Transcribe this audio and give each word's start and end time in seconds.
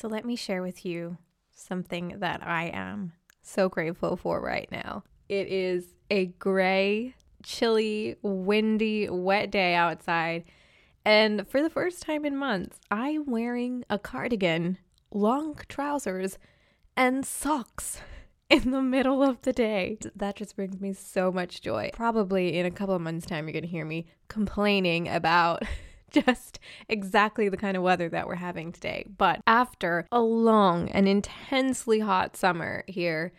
So, 0.00 0.08
let 0.08 0.24
me 0.24 0.34
share 0.34 0.62
with 0.62 0.86
you 0.86 1.18
something 1.50 2.20
that 2.20 2.40
I 2.42 2.68
am 2.68 3.12
so 3.42 3.68
grateful 3.68 4.16
for 4.16 4.40
right 4.40 4.66
now. 4.72 5.04
It 5.28 5.48
is 5.48 5.94
a 6.10 6.24
gray, 6.38 7.14
chilly, 7.42 8.16
windy, 8.22 9.10
wet 9.10 9.50
day 9.50 9.74
outside. 9.74 10.44
And 11.04 11.46
for 11.46 11.60
the 11.60 11.68
first 11.68 12.00
time 12.00 12.24
in 12.24 12.34
months, 12.34 12.80
I'm 12.90 13.26
wearing 13.26 13.84
a 13.90 13.98
cardigan, 13.98 14.78
long 15.10 15.58
trousers, 15.68 16.38
and 16.96 17.26
socks 17.26 18.00
in 18.48 18.70
the 18.70 18.80
middle 18.80 19.22
of 19.22 19.42
the 19.42 19.52
day. 19.52 19.98
That 20.16 20.36
just 20.36 20.56
brings 20.56 20.80
me 20.80 20.94
so 20.94 21.30
much 21.30 21.60
joy. 21.60 21.90
Probably 21.92 22.56
in 22.56 22.64
a 22.64 22.70
couple 22.70 22.94
of 22.94 23.02
months' 23.02 23.26
time, 23.26 23.46
you're 23.46 23.52
going 23.52 23.64
to 23.64 23.68
hear 23.68 23.84
me 23.84 24.06
complaining 24.28 25.08
about 25.08 25.62
just 26.26 26.58
exactly 26.88 27.48
the 27.48 27.56
kind 27.56 27.76
of 27.76 27.82
weather 27.82 28.08
that 28.08 28.26
we're 28.26 28.34
having 28.34 28.72
today. 28.72 29.06
But 29.16 29.40
after 29.46 30.06
a 30.10 30.20
long 30.20 30.90
and 30.90 31.08
intensely 31.08 32.00
hot 32.00 32.36
summer 32.36 32.84
here 32.86 33.32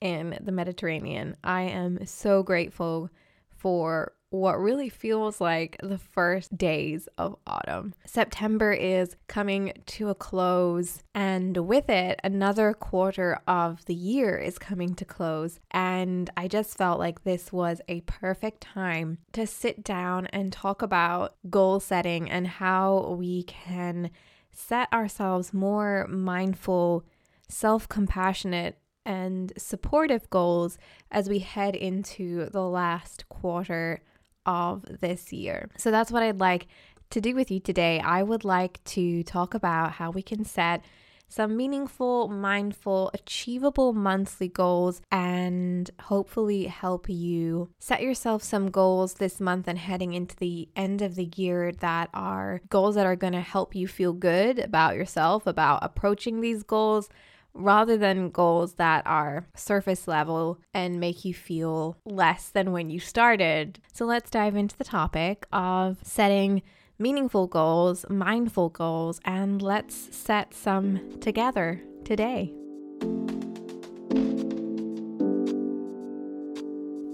in 0.00 0.38
the 0.40 0.52
Mediterranean, 0.52 1.36
I 1.42 1.62
am 1.62 2.04
so 2.06 2.42
grateful 2.42 3.10
for 3.50 4.12
what 4.40 4.60
really 4.60 4.88
feels 4.88 5.40
like 5.40 5.76
the 5.82 5.98
first 5.98 6.56
days 6.56 7.08
of 7.18 7.36
autumn. 7.46 7.94
September 8.04 8.72
is 8.72 9.16
coming 9.26 9.72
to 9.86 10.08
a 10.08 10.14
close, 10.14 11.02
and 11.14 11.56
with 11.56 11.88
it, 11.88 12.20
another 12.22 12.72
quarter 12.72 13.38
of 13.46 13.84
the 13.86 13.94
year 13.94 14.36
is 14.36 14.58
coming 14.58 14.94
to 14.94 15.04
close. 15.04 15.60
And 15.70 16.30
I 16.36 16.48
just 16.48 16.76
felt 16.76 16.98
like 16.98 17.24
this 17.24 17.52
was 17.52 17.80
a 17.88 18.02
perfect 18.02 18.60
time 18.60 19.18
to 19.32 19.46
sit 19.46 19.82
down 19.82 20.26
and 20.28 20.52
talk 20.52 20.82
about 20.82 21.36
goal 21.50 21.80
setting 21.80 22.30
and 22.30 22.46
how 22.46 23.16
we 23.18 23.42
can 23.44 24.10
set 24.52 24.92
ourselves 24.92 25.52
more 25.52 26.06
mindful, 26.08 27.04
self 27.48 27.88
compassionate 27.88 28.78
and 29.04 29.52
supportive 29.56 30.28
goals 30.30 30.78
as 31.10 31.28
we 31.28 31.38
head 31.38 31.76
into 31.76 32.50
the 32.50 32.62
last 32.62 33.28
quarter 33.28 34.02
of 34.46 34.84
this 35.00 35.32
year. 35.32 35.68
So 35.76 35.90
that's 35.90 36.10
what 36.10 36.22
I'd 36.22 36.40
like 36.40 36.68
to 37.10 37.20
do 37.20 37.34
with 37.34 37.50
you 37.50 37.60
today. 37.60 38.00
I 38.00 38.22
would 38.22 38.44
like 38.44 38.82
to 38.84 39.22
talk 39.24 39.54
about 39.54 39.92
how 39.92 40.10
we 40.10 40.22
can 40.22 40.44
set 40.44 40.82
some 41.28 41.56
meaningful, 41.56 42.28
mindful, 42.28 43.10
achievable 43.12 43.92
monthly 43.92 44.48
goals 44.48 45.02
and 45.10 45.90
hopefully 46.02 46.66
help 46.66 47.08
you 47.08 47.68
set 47.78 48.00
yourself 48.00 48.42
some 48.42 48.70
goals 48.70 49.14
this 49.14 49.40
month 49.40 49.66
and 49.66 49.78
heading 49.78 50.14
into 50.14 50.36
the 50.36 50.68
end 50.76 51.02
of 51.02 51.16
the 51.16 51.30
year 51.36 51.72
that 51.72 52.08
are 52.14 52.60
goals 52.70 52.94
that 52.94 53.06
are 53.06 53.16
going 53.16 53.32
to 53.32 53.40
help 53.40 53.74
you 53.74 53.88
feel 53.88 54.12
good 54.12 54.58
about 54.58 54.94
yourself, 54.94 55.46
about 55.46 55.80
approaching 55.82 56.40
these 56.40 56.62
goals 56.62 57.08
rather 57.56 57.96
than 57.96 58.30
goals 58.30 58.74
that 58.74 59.06
are 59.06 59.46
surface 59.54 60.06
level 60.06 60.60
and 60.74 61.00
make 61.00 61.24
you 61.24 61.32
feel 61.32 61.96
less 62.04 62.50
than 62.50 62.72
when 62.72 62.90
you 62.90 63.00
started. 63.00 63.80
So 63.92 64.04
let's 64.04 64.30
dive 64.30 64.56
into 64.56 64.76
the 64.76 64.84
topic 64.84 65.46
of 65.52 65.98
setting 66.02 66.62
meaningful 66.98 67.46
goals, 67.46 68.06
mindful 68.08 68.70
goals, 68.70 69.20
and 69.24 69.60
let's 69.60 70.14
set 70.14 70.54
some 70.54 71.18
together 71.20 71.82
today. 72.04 72.52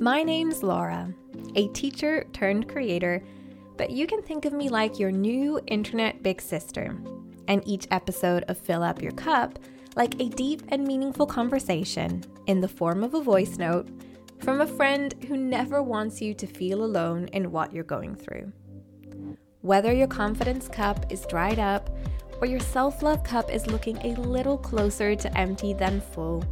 My 0.01 0.25
name's 0.25 0.65
Laura, 0.65 1.15
a 1.55 1.69
teacher 1.69 2.27
turned 2.33 2.69
creator, 2.69 3.23
but 3.77 3.91
you 3.91 4.07
can 4.07 4.21
think 4.23 4.45
of 4.45 4.53
me 4.53 4.69
like 4.69 4.99
your 4.99 5.13
new 5.13 5.61
internet 5.69 6.23
big 6.23 6.41
sister. 6.41 6.97
And 7.49 7.67
each 7.67 7.87
episode 7.91 8.45
of 8.49 8.57
Fill 8.59 8.83
Up 8.83 9.03
Your 9.03 9.13
Cup 9.13 9.59
like 9.97 10.21
a 10.21 10.29
deep 10.29 10.63
and 10.69 10.87
meaningful 10.87 11.27
conversation 11.27 12.25
in 12.47 12.61
the 12.61 12.69
form 12.69 13.05
of 13.05 13.15
a 13.15 13.21
voice 13.21 13.59
note 13.59 13.89
from 14.39 14.61
a 14.61 14.67
friend 14.67 15.15
who 15.29 15.37
never 15.37 15.83
wants 15.83 16.21
you 16.21 16.35
to 16.35 16.47
feel 16.47 16.83
alone 16.83 17.29
in 17.29 17.53
what 17.53 17.73
you're 17.73 17.85
going 17.85 18.15
through. 18.15 18.53
Whether 19.61 19.93
your 19.93 20.09
confidence 20.09 20.69
cup 20.69 21.07
is 21.11 21.27
dried 21.27 21.59
up 21.59 21.91
or 22.41 22.47
your 22.47 22.61
self 22.61 23.03
love 23.03 23.23
cup 23.23 23.53
is 23.53 23.69
looking 23.69 23.99
a 23.99 24.19
little 24.21 24.59
closer 24.59 25.15
to 25.15 25.39
empty 25.39 25.73
than 25.73 26.01
full, 26.01 26.45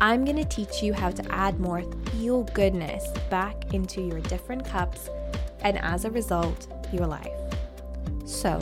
I'm 0.00 0.24
going 0.24 0.36
to 0.36 0.44
teach 0.44 0.82
you 0.82 0.92
how 0.92 1.10
to 1.10 1.32
add 1.32 1.58
more 1.58 1.82
feel 2.10 2.44
goodness 2.54 3.06
back 3.30 3.74
into 3.74 4.00
your 4.00 4.20
different 4.20 4.64
cups 4.64 5.08
and 5.62 5.78
as 5.78 6.04
a 6.04 6.10
result, 6.10 6.68
your 6.92 7.06
life. 7.06 7.32
So, 8.24 8.60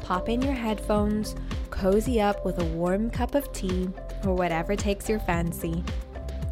pop 0.00 0.28
in 0.28 0.40
your 0.42 0.54
headphones 0.54 1.34
cozy 1.66 2.20
up 2.20 2.44
with 2.44 2.60
a 2.60 2.64
warm 2.64 3.10
cup 3.10 3.34
of 3.34 3.52
tea 3.52 3.88
or 4.24 4.34
whatever 4.34 4.74
takes 4.76 5.08
your 5.08 5.20
fancy, 5.20 5.84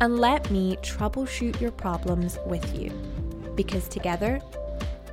and 0.00 0.18
let 0.18 0.50
me 0.50 0.76
troubleshoot 0.76 1.60
your 1.60 1.70
problems 1.70 2.38
with 2.46 2.78
you. 2.78 2.90
Because 3.54 3.88
together, 3.88 4.40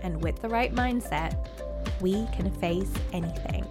and 0.03 0.21
with 0.21 0.41
the 0.41 0.49
right 0.49 0.73
mindset, 0.73 1.35
we 2.01 2.25
can 2.33 2.51
face 2.51 2.91
anything. 3.13 3.63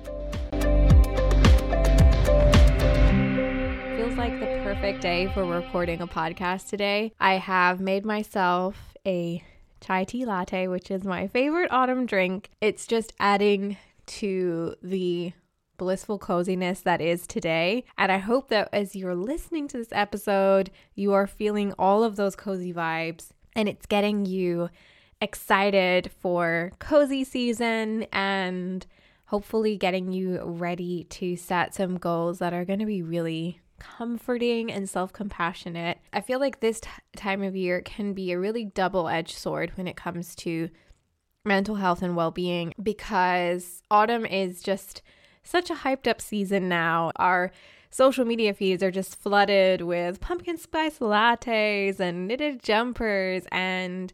Feels 3.96 4.16
like 4.16 4.38
the 4.40 4.60
perfect 4.62 5.00
day 5.02 5.30
for 5.34 5.44
recording 5.44 6.00
a 6.00 6.06
podcast 6.06 6.68
today. 6.68 7.12
I 7.20 7.34
have 7.34 7.80
made 7.80 8.04
myself 8.04 8.94
a 9.06 9.42
chai 9.80 10.04
tea 10.04 10.24
latte, 10.24 10.68
which 10.68 10.90
is 10.90 11.04
my 11.04 11.26
favorite 11.26 11.72
autumn 11.72 12.06
drink. 12.06 12.50
It's 12.60 12.86
just 12.86 13.12
adding 13.18 13.76
to 14.06 14.74
the 14.82 15.32
blissful 15.80 16.18
coziness 16.18 16.82
that 16.82 17.00
is 17.00 17.26
today. 17.26 17.84
And 17.96 18.12
I 18.12 18.18
hope 18.18 18.50
that 18.50 18.68
as 18.70 18.94
you're 18.94 19.14
listening 19.14 19.66
to 19.68 19.78
this 19.78 19.88
episode, 19.92 20.70
you 20.94 21.14
are 21.14 21.26
feeling 21.26 21.72
all 21.78 22.04
of 22.04 22.16
those 22.16 22.36
cozy 22.36 22.70
vibes 22.70 23.28
and 23.56 23.66
it's 23.66 23.86
getting 23.86 24.26
you 24.26 24.68
excited 25.22 26.10
for 26.20 26.72
cozy 26.80 27.24
season 27.24 28.02
and 28.12 28.84
hopefully 29.28 29.78
getting 29.78 30.12
you 30.12 30.42
ready 30.44 31.04
to 31.04 31.34
set 31.34 31.74
some 31.74 31.96
goals 31.96 32.40
that 32.40 32.52
are 32.52 32.66
going 32.66 32.80
to 32.80 32.84
be 32.84 33.00
really 33.00 33.58
comforting 33.78 34.70
and 34.70 34.86
self 34.86 35.14
compassionate. 35.14 35.96
I 36.12 36.20
feel 36.20 36.40
like 36.40 36.60
this 36.60 36.80
t- 36.80 36.90
time 37.16 37.42
of 37.42 37.56
year 37.56 37.80
can 37.80 38.12
be 38.12 38.32
a 38.32 38.38
really 38.38 38.66
double 38.66 39.08
edged 39.08 39.38
sword 39.38 39.72
when 39.76 39.88
it 39.88 39.96
comes 39.96 40.34
to 40.36 40.68
mental 41.42 41.76
health 41.76 42.02
and 42.02 42.16
well 42.16 42.30
being 42.30 42.74
because 42.82 43.82
autumn 43.90 44.26
is 44.26 44.62
just 44.62 45.00
such 45.42 45.70
a 45.70 45.74
hyped 45.74 46.06
up 46.06 46.20
season 46.20 46.68
now. 46.68 47.12
Our 47.16 47.50
social 47.90 48.24
media 48.24 48.54
feeds 48.54 48.82
are 48.82 48.90
just 48.90 49.16
flooded 49.16 49.82
with 49.82 50.20
pumpkin 50.20 50.56
spice 50.56 50.98
lattes 50.98 51.98
and 51.98 52.28
knitted 52.28 52.62
jumpers 52.62 53.44
and 53.50 54.12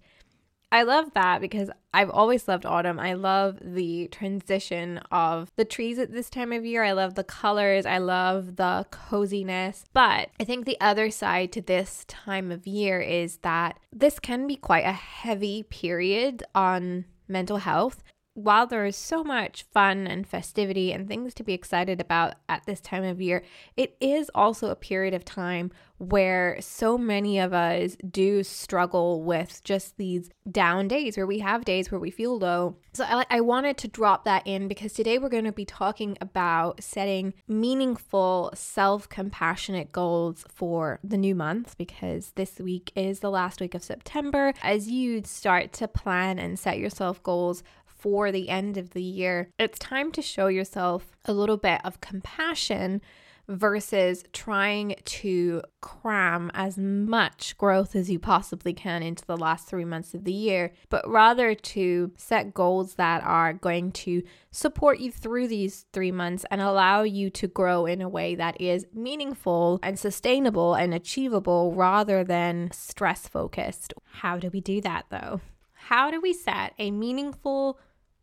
I 0.73 0.83
love 0.83 1.13
that 1.15 1.41
because 1.41 1.71
I've 1.95 2.11
always 2.11 2.49
loved 2.49 2.67
autumn. 2.67 2.99
I 2.99 3.15
love 3.15 3.59
the 3.63 4.09
transition 4.09 4.99
of 5.13 5.51
the 5.57 5.65
trees 5.65 5.99
at 5.99 6.13
this 6.13 6.29
time 6.29 6.53
of 6.53 6.67
year. 6.67 6.83
I 6.83 6.93
love 6.93 7.15
the 7.15 7.25
colors. 7.25 7.87
I 7.87 7.99
love 7.99 8.57
the 8.57 8.85
coziness. 8.91 9.85
But 9.93 10.31
I 10.41 10.45
think 10.45 10.67
the 10.67 10.81
other 10.81 11.11
side 11.11 11.53
to 11.53 11.63
this 11.63 12.05
time 12.09 12.51
of 12.51 12.67
year 12.67 13.01
is 13.01 13.39
that 13.39 13.79
this 13.93 14.19
can 14.19 14.47
be 14.47 14.57
quite 14.57 14.85
a 14.85 14.93
heavy 14.93 15.63
period 15.63 16.43
on 16.55 17.05
mental 17.29 17.59
health 17.59 18.03
while 18.37 18.67
there 18.67 18.85
is 18.85 18.97
so 18.97 19.25
much 19.25 19.65
fun 19.73 20.07
and 20.07 20.27
festivity 20.27 20.93
and 20.93 21.09
things 21.09 21.33
to 21.33 21.43
be 21.43 21.55
excited 21.55 22.03
about 22.03 22.35
at 22.51 22.67
this 22.67 22.83
time 22.83 23.03
of 23.03 23.19
year, 23.19 23.43
it 23.79 23.97
is 23.99 24.31
also 24.35 24.69
a 24.69 24.77
period 24.77 25.15
of 25.15 25.25
time 25.25 25.71
where 25.97 26.59
so 26.61 26.99
many 26.99 27.39
of 27.39 27.55
us 27.55 27.97
do 28.11 28.43
struggle 28.43 29.23
with 29.23 29.63
just 29.65 29.97
these 29.97 30.29
down 30.51 30.87
days 30.87 31.17
where 31.17 31.27
we 31.27 31.39
have 31.39 31.65
days 31.65 31.91
where 31.91 31.99
we 31.99 32.11
feel 32.11 32.39
low. 32.39 32.77
So 32.93 33.05
I, 33.05 33.25
I 33.31 33.41
wanted 33.41 33.79
to 33.79 33.89
drop 33.89 34.25
that 34.25 34.47
in 34.47 34.69
because 34.69 34.93
today 34.93 35.17
we're 35.17 35.31
going 35.31 35.45
to 35.45 35.53
be 35.53 35.65
talking 35.65 36.19
about 36.21 36.83
setting 36.83 37.33
meaningful, 37.49 38.53
self 38.55 39.09
compassionate 39.09 39.93
goals 39.93 40.45
for 40.53 41.01
the 41.03 41.17
new 41.17 41.35
month 41.35 41.79
because 41.79 42.33
this 42.35 42.59
week 42.59 42.93
is 42.95 43.21
the 43.21 43.31
last 43.31 43.63
week 43.63 43.75
of 43.75 43.83
September. 43.83 44.53
As 44.63 44.91
you 44.91 45.23
start 45.25 45.73
to 45.75 45.89
plan 45.89 46.39
and 46.39 46.59
set 46.59 46.79
yourself 46.79 47.23
goals 47.23 47.63
for 47.99 48.31
the 48.33 48.49
end 48.49 48.77
of 48.77 48.91
the 48.91 49.03
year, 49.03 49.51
it's 49.59 49.79
time 49.79 50.13
to 50.13 50.23
show 50.23 50.47
yourself 50.49 51.17
a 51.25 51.33
little 51.33 51.57
bit 51.57 51.81
of 51.85 52.01
compassion 52.01 53.01
versus 53.49 54.25
trying 54.33 54.97
to 55.05 55.63
cram 55.81 56.51
as 56.55 56.77
much 56.77 57.57
growth 57.59 57.95
as 57.95 58.11
you 58.11 58.19
possibly 58.19 58.73
can 58.73 59.03
into 59.03 59.25
the 59.25 59.37
last 59.37 59.69
three 59.69 59.85
months 59.85 60.15
of 60.15 60.25
the 60.25 60.33
year, 60.33 60.73
but 60.89 61.09
rather 61.09 61.55
to 61.55 62.11
set 62.17 62.55
goals 62.55 62.95
that 62.95 63.23
are 63.23 63.53
going 63.53 63.93
to 63.93 64.23
support 64.51 64.99
you 64.99 65.13
through 65.13 65.47
these 65.47 65.87
three 65.93 66.13
months 66.13 66.45
and 66.51 66.61
allow 66.61 67.03
you 67.03 67.31
to 67.31 67.47
grow 67.47 67.87
in 67.87 68.03
a 68.03 68.09
way 68.09 68.35
that 68.35 68.61
is 68.61 68.87
meaningful 68.93 69.79
and 69.83 69.99
sustainable 69.99 70.75
and 70.75 70.93
achievable 70.93 71.73
rather 71.73 72.25
than 72.25 72.71
stress 72.73 73.29
focused. 73.29 73.95
How 74.13 74.39
do 74.39 74.51
we 74.53 74.61
do 74.61 74.81
that 74.81 75.07
though? 75.11 75.41
How 75.75 76.11
do 76.11 76.21
we 76.21 76.33
set 76.33 76.73
a 76.79 76.91
meaningful 76.91 77.79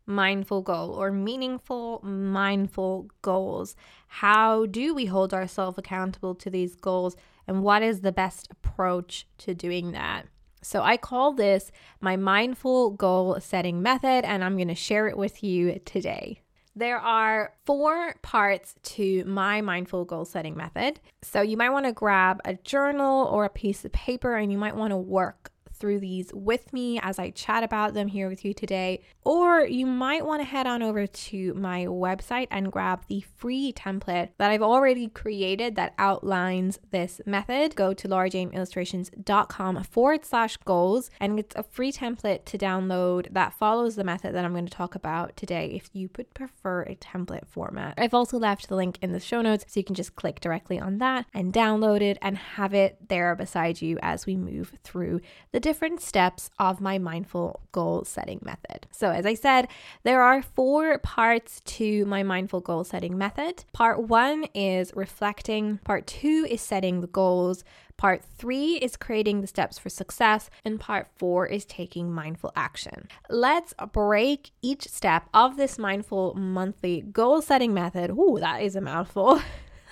mindful 0.06 0.62
goal 0.62 0.90
or 0.90 1.10
meaningful 1.10 2.00
mindful 2.02 3.08
goals. 3.22 3.76
How 4.08 4.66
do 4.66 4.94
we 4.94 5.06
hold 5.06 5.32
ourselves 5.32 5.78
accountable 5.78 6.34
to 6.36 6.50
these 6.50 6.74
goals 6.74 7.16
and 7.46 7.62
what 7.62 7.82
is 7.82 8.00
the 8.00 8.12
best 8.12 8.48
approach 8.50 9.26
to 9.38 9.54
doing 9.54 9.92
that? 9.92 10.26
So, 10.62 10.82
I 10.82 10.96
call 10.96 11.32
this 11.32 11.70
my 12.00 12.16
mindful 12.16 12.90
goal 12.90 13.38
setting 13.38 13.82
method, 13.82 14.24
and 14.24 14.42
I'm 14.42 14.56
going 14.56 14.68
to 14.68 14.74
share 14.74 15.08
it 15.08 15.18
with 15.18 15.44
you 15.44 15.78
today. 15.84 16.40
There 16.74 16.98
are 16.98 17.52
four 17.66 18.14
parts 18.22 18.74
to 18.84 19.24
my 19.26 19.60
mindful 19.60 20.06
goal 20.06 20.24
setting 20.24 20.56
method. 20.56 21.00
So, 21.20 21.42
you 21.42 21.58
might 21.58 21.68
want 21.68 21.84
to 21.84 21.92
grab 21.92 22.40
a 22.46 22.54
journal 22.54 23.26
or 23.26 23.44
a 23.44 23.50
piece 23.50 23.84
of 23.84 23.92
paper 23.92 24.36
and 24.36 24.50
you 24.50 24.56
might 24.56 24.74
want 24.74 24.92
to 24.92 24.96
work 24.96 25.52
through 25.74 26.00
these 26.00 26.30
with 26.32 26.72
me 26.72 26.98
as 27.00 27.18
I 27.18 27.30
chat 27.30 27.62
about 27.62 27.94
them 27.94 28.08
here 28.08 28.28
with 28.28 28.44
you 28.44 28.54
today. 28.54 29.02
Or 29.24 29.62
you 29.62 29.86
might 29.86 30.24
want 30.24 30.40
to 30.40 30.46
head 30.46 30.66
on 30.66 30.82
over 30.82 31.06
to 31.06 31.54
my 31.54 31.86
website 31.86 32.48
and 32.50 32.70
grab 32.70 33.02
the 33.08 33.24
free 33.36 33.72
template 33.72 34.30
that 34.38 34.50
I've 34.50 34.62
already 34.62 35.08
created 35.08 35.76
that 35.76 35.94
outlines 35.98 36.78
this 36.90 37.20
method. 37.26 37.74
Go 37.74 37.94
to 37.94 38.08
laurajaneillustrations.com 38.08 39.84
forward 39.84 40.24
slash 40.24 40.56
goals 40.58 41.10
and 41.20 41.38
it's 41.38 41.56
a 41.56 41.62
free 41.62 41.92
template 41.92 42.44
to 42.46 42.58
download 42.58 43.32
that 43.32 43.54
follows 43.54 43.96
the 43.96 44.04
method 44.04 44.34
that 44.34 44.44
I'm 44.44 44.52
going 44.52 44.66
to 44.66 44.72
talk 44.72 44.94
about 44.94 45.36
today 45.36 45.72
if 45.74 45.90
you 45.92 46.10
would 46.16 46.32
prefer 46.34 46.82
a 46.82 46.96
template 46.96 47.46
format. 47.46 47.94
I've 47.98 48.14
also 48.14 48.38
left 48.38 48.68
the 48.68 48.76
link 48.76 48.98
in 49.02 49.12
the 49.12 49.20
show 49.20 49.42
notes 49.42 49.64
so 49.68 49.80
you 49.80 49.84
can 49.84 49.94
just 49.94 50.16
click 50.16 50.40
directly 50.40 50.78
on 50.78 50.98
that 50.98 51.26
and 51.34 51.52
download 51.52 52.00
it 52.00 52.18
and 52.20 52.36
have 52.36 52.74
it 52.74 53.08
there 53.08 53.34
beside 53.34 53.80
you 53.80 53.98
as 54.02 54.26
we 54.26 54.36
move 54.36 54.74
through 54.82 55.20
the 55.52 55.60
different 55.64 55.98
steps 55.98 56.50
of 56.58 56.78
my 56.78 56.98
mindful 56.98 57.58
goal 57.72 58.04
setting 58.04 58.38
method. 58.42 58.86
So, 58.90 59.08
as 59.10 59.24
I 59.24 59.32
said, 59.32 59.66
there 60.02 60.20
are 60.20 60.42
four 60.42 60.98
parts 60.98 61.60
to 61.78 62.04
my 62.04 62.22
mindful 62.22 62.60
goal 62.60 62.84
setting 62.84 63.16
method. 63.16 63.64
Part 63.72 64.06
one 64.06 64.44
is 64.54 64.92
reflecting, 64.94 65.78
part 65.78 66.06
two 66.06 66.46
is 66.50 66.60
setting 66.60 67.00
the 67.00 67.06
goals. 67.06 67.64
Part 67.96 68.22
three 68.36 68.74
is 68.74 68.98
creating 68.98 69.40
the 69.40 69.46
steps 69.46 69.78
for 69.78 69.88
success, 69.88 70.50
and 70.66 70.78
part 70.78 71.08
four 71.16 71.46
is 71.46 71.64
taking 71.64 72.12
mindful 72.12 72.52
action. 72.54 73.08
Let's 73.30 73.72
break 73.90 74.50
each 74.60 74.82
step 74.88 75.30
of 75.32 75.56
this 75.56 75.78
mindful 75.78 76.34
monthly 76.34 77.00
goal 77.00 77.40
setting 77.40 77.72
method. 77.72 78.10
Ooh, 78.10 78.36
that 78.38 78.60
is 78.60 78.76
a 78.76 78.82
mouthful. 78.82 79.40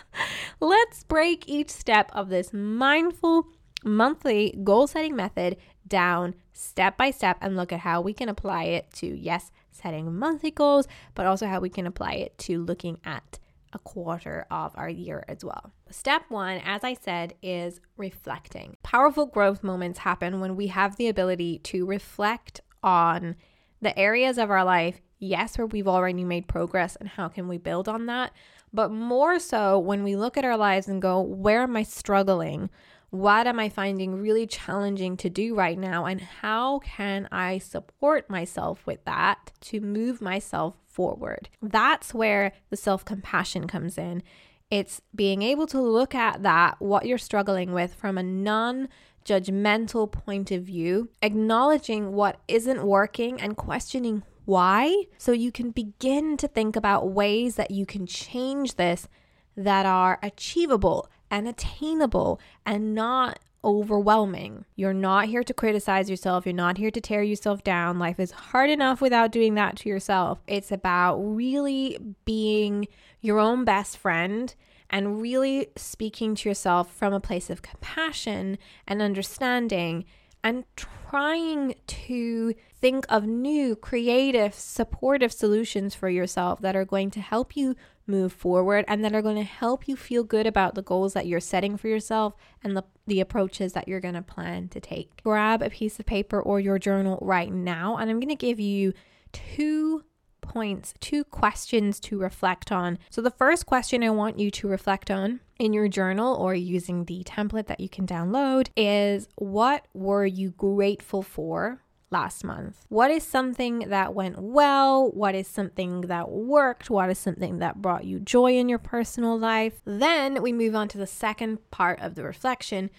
Let's 0.60 1.04
break 1.04 1.48
each 1.48 1.70
step 1.70 2.10
of 2.12 2.28
this 2.28 2.52
mindful 2.52 3.46
monthly 3.84 4.58
goal 4.62 4.86
setting 4.86 5.16
method 5.16 5.56
down 5.86 6.34
step 6.52 6.96
by 6.96 7.10
step 7.10 7.38
and 7.40 7.56
look 7.56 7.72
at 7.72 7.80
how 7.80 8.00
we 8.00 8.12
can 8.12 8.28
apply 8.28 8.64
it 8.64 8.90
to, 8.94 9.06
yes, 9.06 9.50
setting 9.70 10.14
monthly 10.16 10.50
goals, 10.50 10.86
but 11.14 11.26
also 11.26 11.46
how 11.46 11.60
we 11.60 11.68
can 11.68 11.86
apply 11.86 12.12
it 12.12 12.36
to 12.38 12.62
looking 12.62 12.98
at 13.04 13.38
a 13.72 13.78
quarter 13.78 14.46
of 14.50 14.72
our 14.74 14.88
year 14.88 15.24
as 15.28 15.44
well. 15.44 15.72
Step 15.90 16.24
one, 16.28 16.60
as 16.64 16.84
I 16.84 16.94
said, 16.94 17.34
is 17.42 17.80
reflecting. 17.96 18.76
Powerful 18.82 19.26
growth 19.26 19.62
moments 19.62 20.00
happen 20.00 20.40
when 20.40 20.56
we 20.56 20.66
have 20.68 20.96
the 20.96 21.08
ability 21.08 21.58
to 21.60 21.86
reflect 21.86 22.60
on 22.82 23.36
the 23.80 23.98
areas 23.98 24.38
of 24.38 24.50
our 24.50 24.64
life, 24.64 25.00
yes, 25.18 25.56
where 25.56 25.66
we've 25.66 25.88
already 25.88 26.24
made 26.24 26.48
progress 26.48 26.96
and 26.96 27.08
how 27.08 27.28
can 27.28 27.48
we 27.48 27.56
build 27.58 27.88
on 27.88 28.06
that, 28.06 28.32
but 28.72 28.90
more 28.90 29.38
so 29.38 29.78
when 29.78 30.02
we 30.02 30.16
look 30.16 30.36
at 30.36 30.44
our 30.44 30.56
lives 30.56 30.88
and 30.88 31.02
go, 31.02 31.20
where 31.20 31.62
am 31.62 31.76
I 31.76 31.82
struggling? 31.82 32.70
What 33.12 33.46
am 33.46 33.60
I 33.60 33.68
finding 33.68 34.22
really 34.22 34.46
challenging 34.46 35.18
to 35.18 35.28
do 35.28 35.54
right 35.54 35.78
now? 35.78 36.06
And 36.06 36.18
how 36.18 36.78
can 36.78 37.28
I 37.30 37.58
support 37.58 38.30
myself 38.30 38.86
with 38.86 39.04
that 39.04 39.52
to 39.64 39.82
move 39.82 40.22
myself 40.22 40.78
forward? 40.88 41.50
That's 41.60 42.14
where 42.14 42.52
the 42.70 42.76
self 42.78 43.04
compassion 43.04 43.66
comes 43.66 43.98
in. 43.98 44.22
It's 44.70 45.02
being 45.14 45.42
able 45.42 45.66
to 45.66 45.78
look 45.78 46.14
at 46.14 46.42
that, 46.42 46.80
what 46.80 47.04
you're 47.04 47.18
struggling 47.18 47.74
with, 47.74 47.92
from 47.92 48.16
a 48.16 48.22
non 48.22 48.88
judgmental 49.26 50.10
point 50.10 50.50
of 50.50 50.62
view, 50.62 51.10
acknowledging 51.20 52.12
what 52.12 52.40
isn't 52.48 52.82
working 52.82 53.38
and 53.38 53.58
questioning 53.58 54.22
why, 54.46 55.04
so 55.18 55.32
you 55.32 55.52
can 55.52 55.70
begin 55.70 56.38
to 56.38 56.48
think 56.48 56.76
about 56.76 57.12
ways 57.12 57.56
that 57.56 57.70
you 57.72 57.84
can 57.84 58.06
change 58.06 58.76
this 58.76 59.06
that 59.54 59.84
are 59.84 60.18
achievable 60.22 61.10
and 61.32 61.48
attainable 61.48 62.38
and 62.66 62.94
not 62.94 63.40
overwhelming. 63.64 64.66
You're 64.76 64.92
not 64.92 65.26
here 65.26 65.42
to 65.42 65.54
criticize 65.54 66.10
yourself. 66.10 66.44
You're 66.44 66.52
not 66.52 66.76
here 66.76 66.90
to 66.90 67.00
tear 67.00 67.22
yourself 67.22 67.64
down. 67.64 67.98
Life 67.98 68.20
is 68.20 68.32
hard 68.32 68.68
enough 68.70 69.00
without 69.00 69.32
doing 69.32 69.54
that 69.54 69.76
to 69.78 69.88
yourself. 69.88 70.42
It's 70.46 70.70
about 70.70 71.16
really 71.16 71.96
being 72.26 72.86
your 73.20 73.38
own 73.38 73.64
best 73.64 73.96
friend 73.96 74.54
and 74.90 75.22
really 75.22 75.68
speaking 75.74 76.34
to 76.34 76.48
yourself 76.48 76.94
from 76.94 77.14
a 77.14 77.20
place 77.20 77.48
of 77.48 77.62
compassion 77.62 78.58
and 78.86 79.00
understanding 79.00 80.04
and 80.44 80.64
trying 80.76 81.74
to 81.86 82.54
think 82.80 83.06
of 83.08 83.26
new, 83.26 83.76
creative, 83.76 84.54
supportive 84.54 85.32
solutions 85.32 85.94
for 85.94 86.08
yourself 86.08 86.60
that 86.60 86.74
are 86.74 86.84
going 86.84 87.10
to 87.10 87.20
help 87.20 87.56
you 87.56 87.76
move 88.06 88.32
forward 88.32 88.84
and 88.88 89.04
that 89.04 89.14
are 89.14 89.22
going 89.22 89.36
to 89.36 89.42
help 89.42 89.86
you 89.86 89.94
feel 89.94 90.24
good 90.24 90.46
about 90.46 90.74
the 90.74 90.82
goals 90.82 91.12
that 91.12 91.26
you're 91.26 91.38
setting 91.38 91.76
for 91.76 91.88
yourself 91.88 92.34
and 92.64 92.76
the, 92.76 92.82
the 93.06 93.20
approaches 93.20 93.72
that 93.72 93.86
you're 93.86 94.00
going 94.00 94.14
to 94.14 94.22
plan 94.22 94.68
to 94.68 94.80
take. 94.80 95.22
Grab 95.22 95.62
a 95.62 95.70
piece 95.70 96.00
of 96.00 96.06
paper 96.06 96.40
or 96.40 96.58
your 96.58 96.78
journal 96.78 97.18
right 97.22 97.52
now, 97.52 97.96
and 97.96 98.10
I'm 98.10 98.18
going 98.18 98.28
to 98.28 98.34
give 98.34 98.58
you 98.58 98.92
two 99.32 100.02
points, 100.42 100.92
two 101.00 101.24
questions 101.24 101.98
to 102.00 102.18
reflect 102.18 102.70
on. 102.70 102.98
So, 103.08 103.22
the 103.22 103.30
first 103.30 103.64
question 103.64 104.02
I 104.02 104.10
want 104.10 104.38
you 104.38 104.50
to 104.50 104.68
reflect 104.68 105.10
on 105.10 105.40
in 105.58 105.72
your 105.72 105.88
journal 105.88 106.34
or 106.34 106.54
using 106.54 107.06
the 107.06 107.24
template 107.24 107.66
that 107.68 107.80
you 107.80 107.88
can 107.88 108.06
download 108.06 108.68
is 108.76 109.28
what 109.36 109.86
were 109.94 110.26
you 110.26 110.50
grateful 110.50 111.22
for 111.22 111.80
last 112.12 112.44
month? 112.44 112.84
What 112.88 113.10
is 113.10 113.24
something 113.24 113.88
that 113.88 114.14
went 114.14 114.38
well? 114.38 115.10
What 115.10 115.34
is 115.34 115.48
something 115.48 116.02
that 116.02 116.30
worked? 116.30 116.90
What 116.90 117.10
is 117.10 117.18
something 117.18 117.58
that 117.58 117.80
brought 117.80 118.04
you 118.04 118.20
joy 118.20 118.56
in 118.56 118.68
your 118.68 118.78
personal 118.78 119.36
life? 119.38 119.80
Then 119.84 120.42
we 120.42 120.52
move 120.52 120.76
on 120.76 120.88
to 120.88 120.98
the 120.98 121.06
second 121.06 121.58
part 121.70 122.00
of 122.00 122.14
the 122.14 122.22
reflection, 122.22 122.90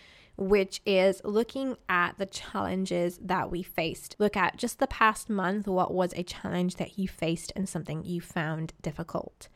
which 0.48 0.82
is 0.86 1.22
looking 1.24 1.78
at 1.90 2.18
the 2.18 2.26
challenges 2.26 3.20
that 3.22 3.50
we 3.50 3.64
faced. 3.64 4.16
Look 4.20 4.38
at 4.38 4.58
just 4.58 4.80
the 4.80 4.88
past 4.88 5.30
month, 5.30 5.68
what 5.68 5.94
was 5.94 6.14
a 6.14 6.24
challenge 6.24 6.76
that 6.76 6.98
you 6.98 7.08
faced 7.08 7.52
and 7.56 7.68
something 7.68 8.04
you 8.04 8.22
found 8.22 8.74
difficult. 8.82 9.48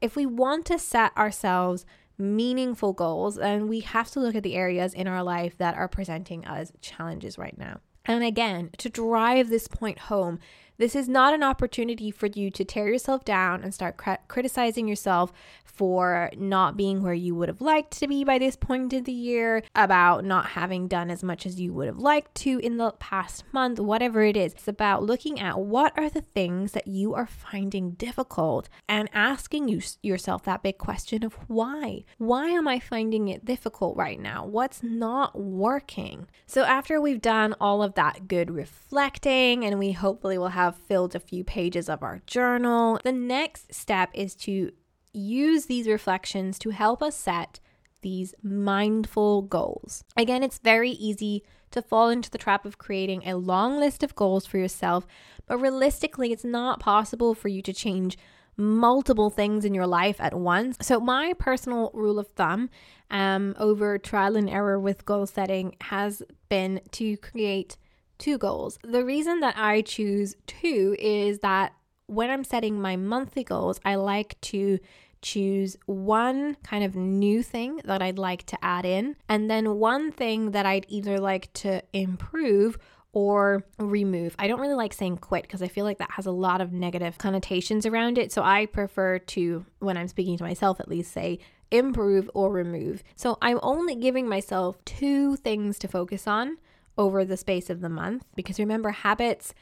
If 0.00 0.14
we 0.14 0.26
want 0.26 0.66
to 0.66 0.78
set 0.78 1.16
ourselves 1.16 1.84
meaningful 2.16 2.92
goals, 2.92 3.36
then 3.36 3.68
we 3.68 3.80
have 3.80 4.10
to 4.10 4.20
look 4.20 4.34
at 4.34 4.42
the 4.42 4.56
areas 4.56 4.94
in 4.94 5.06
our 5.06 5.22
life 5.22 5.56
that 5.58 5.76
are 5.76 5.88
presenting 5.88 6.44
us 6.46 6.72
challenges 6.80 7.38
right 7.38 7.56
now. 7.56 7.80
And 8.04 8.24
again, 8.24 8.70
to 8.78 8.88
drive 8.88 9.50
this 9.50 9.68
point 9.68 9.98
home, 9.98 10.38
this 10.78 10.94
is 10.94 11.08
not 11.08 11.34
an 11.34 11.42
opportunity 11.42 12.10
for 12.10 12.26
you 12.26 12.50
to 12.52 12.64
tear 12.64 12.88
yourself 12.88 13.24
down 13.24 13.62
and 13.62 13.74
start 13.74 13.96
cr- 13.96 14.22
criticizing 14.28 14.86
yourself 14.86 15.32
for 15.78 16.30
not 16.36 16.76
being 16.76 17.02
where 17.02 17.14
you 17.14 17.36
would 17.36 17.48
have 17.48 17.60
liked 17.60 17.92
to 17.96 18.08
be 18.08 18.24
by 18.24 18.36
this 18.36 18.56
point 18.56 18.92
of 18.92 19.04
the 19.04 19.12
year, 19.12 19.62
about 19.76 20.24
not 20.24 20.46
having 20.46 20.88
done 20.88 21.08
as 21.08 21.22
much 21.22 21.46
as 21.46 21.60
you 21.60 21.72
would 21.72 21.86
have 21.86 21.98
liked 21.98 22.34
to 22.34 22.58
in 22.58 22.78
the 22.78 22.90
past 22.98 23.44
month, 23.52 23.78
whatever 23.78 24.22
it 24.22 24.36
is. 24.36 24.54
It's 24.54 24.66
about 24.66 25.04
looking 25.04 25.38
at 25.38 25.60
what 25.60 25.96
are 25.96 26.10
the 26.10 26.20
things 26.20 26.72
that 26.72 26.88
you 26.88 27.14
are 27.14 27.28
finding 27.28 27.92
difficult 27.92 28.68
and 28.88 29.08
asking 29.12 29.68
you, 29.68 29.80
yourself 30.02 30.42
that 30.44 30.64
big 30.64 30.78
question 30.78 31.24
of 31.24 31.34
why? 31.46 32.04
Why 32.18 32.48
am 32.48 32.66
I 32.66 32.80
finding 32.80 33.28
it 33.28 33.44
difficult 33.44 33.96
right 33.96 34.18
now? 34.18 34.44
What's 34.44 34.82
not 34.82 35.38
working? 35.38 36.26
So, 36.46 36.64
after 36.64 37.00
we've 37.00 37.22
done 37.22 37.54
all 37.60 37.84
of 37.84 37.94
that 37.94 38.26
good 38.26 38.50
reflecting 38.50 39.64
and 39.64 39.78
we 39.78 39.92
hopefully 39.92 40.38
will 40.38 40.48
have 40.48 40.67
have 40.68 40.76
filled 40.76 41.14
a 41.14 41.20
few 41.20 41.44
pages 41.44 41.88
of 41.88 42.02
our 42.02 42.20
journal. 42.26 43.00
The 43.02 43.12
next 43.12 43.74
step 43.74 44.10
is 44.14 44.34
to 44.36 44.72
use 45.12 45.66
these 45.66 45.88
reflections 45.88 46.58
to 46.60 46.70
help 46.70 47.02
us 47.02 47.16
set 47.16 47.60
these 48.02 48.34
mindful 48.42 49.42
goals. 49.42 50.04
Again, 50.16 50.42
it's 50.42 50.58
very 50.58 50.90
easy 50.90 51.42
to 51.70 51.82
fall 51.82 52.08
into 52.08 52.30
the 52.30 52.38
trap 52.38 52.64
of 52.64 52.78
creating 52.78 53.22
a 53.24 53.36
long 53.36 53.78
list 53.78 54.02
of 54.02 54.14
goals 54.14 54.46
for 54.46 54.58
yourself, 54.58 55.06
but 55.46 55.58
realistically, 55.58 56.32
it's 56.32 56.44
not 56.44 56.80
possible 56.80 57.34
for 57.34 57.48
you 57.48 57.62
to 57.62 57.72
change 57.72 58.16
multiple 58.56 59.30
things 59.30 59.64
in 59.64 59.74
your 59.74 59.86
life 59.86 60.20
at 60.20 60.34
once. 60.34 60.76
So, 60.80 61.00
my 61.00 61.32
personal 61.38 61.90
rule 61.94 62.18
of 62.18 62.28
thumb 62.28 62.70
um, 63.10 63.54
over 63.58 63.98
trial 63.98 64.36
and 64.36 64.48
error 64.48 64.78
with 64.78 65.04
goal 65.04 65.26
setting 65.26 65.76
has 65.82 66.22
been 66.48 66.80
to 66.92 67.16
create 67.18 67.76
two 68.18 68.38
goals. 68.38 68.78
The 68.82 69.04
reason 69.04 69.40
that 69.40 69.54
I 69.56 69.82
choose 69.82 70.36
two 70.46 70.96
is 70.98 71.38
that 71.40 71.72
when 72.06 72.30
I'm 72.30 72.44
setting 72.44 72.80
my 72.80 72.96
monthly 72.96 73.44
goals, 73.44 73.80
I 73.84 73.96
like 73.96 74.40
to 74.42 74.78
choose 75.20 75.76
one 75.86 76.56
kind 76.62 76.84
of 76.84 76.94
new 76.94 77.42
thing 77.42 77.80
that 77.84 78.00
I'd 78.00 78.18
like 78.18 78.44
to 78.46 78.64
add 78.64 78.84
in, 78.84 79.16
and 79.28 79.50
then 79.50 79.78
one 79.78 80.12
thing 80.12 80.52
that 80.52 80.64
I'd 80.64 80.86
either 80.88 81.18
like 81.18 81.52
to 81.54 81.82
improve 81.92 82.78
or 83.12 83.64
remove. 83.78 84.36
I 84.38 84.46
don't 84.46 84.60
really 84.60 84.74
like 84.74 84.92
saying 84.92 85.18
quit 85.18 85.42
because 85.42 85.62
I 85.62 85.68
feel 85.68 85.84
like 85.84 85.98
that 85.98 86.12
has 86.12 86.26
a 86.26 86.30
lot 86.30 86.60
of 86.60 86.72
negative 86.72 87.18
connotations 87.18 87.86
around 87.86 88.18
it. 88.18 88.30
So 88.32 88.42
I 88.42 88.66
prefer 88.66 89.18
to, 89.18 89.64
when 89.80 89.96
I'm 89.96 90.08
speaking 90.08 90.36
to 90.38 90.44
myself 90.44 90.78
at 90.78 90.88
least, 90.88 91.12
say 91.12 91.40
improve 91.70 92.30
or 92.34 92.52
remove. 92.52 93.02
So 93.16 93.38
I'm 93.42 93.58
only 93.62 93.94
giving 93.94 94.28
myself 94.28 94.76
two 94.84 95.36
things 95.36 95.78
to 95.80 95.88
focus 95.88 96.26
on 96.26 96.58
over 96.98 97.24
the 97.24 97.36
space 97.36 97.70
of 97.70 97.80
the 97.80 97.88
month 97.88 98.24
because 98.34 98.58
remember, 98.58 98.90
habits 98.90 99.54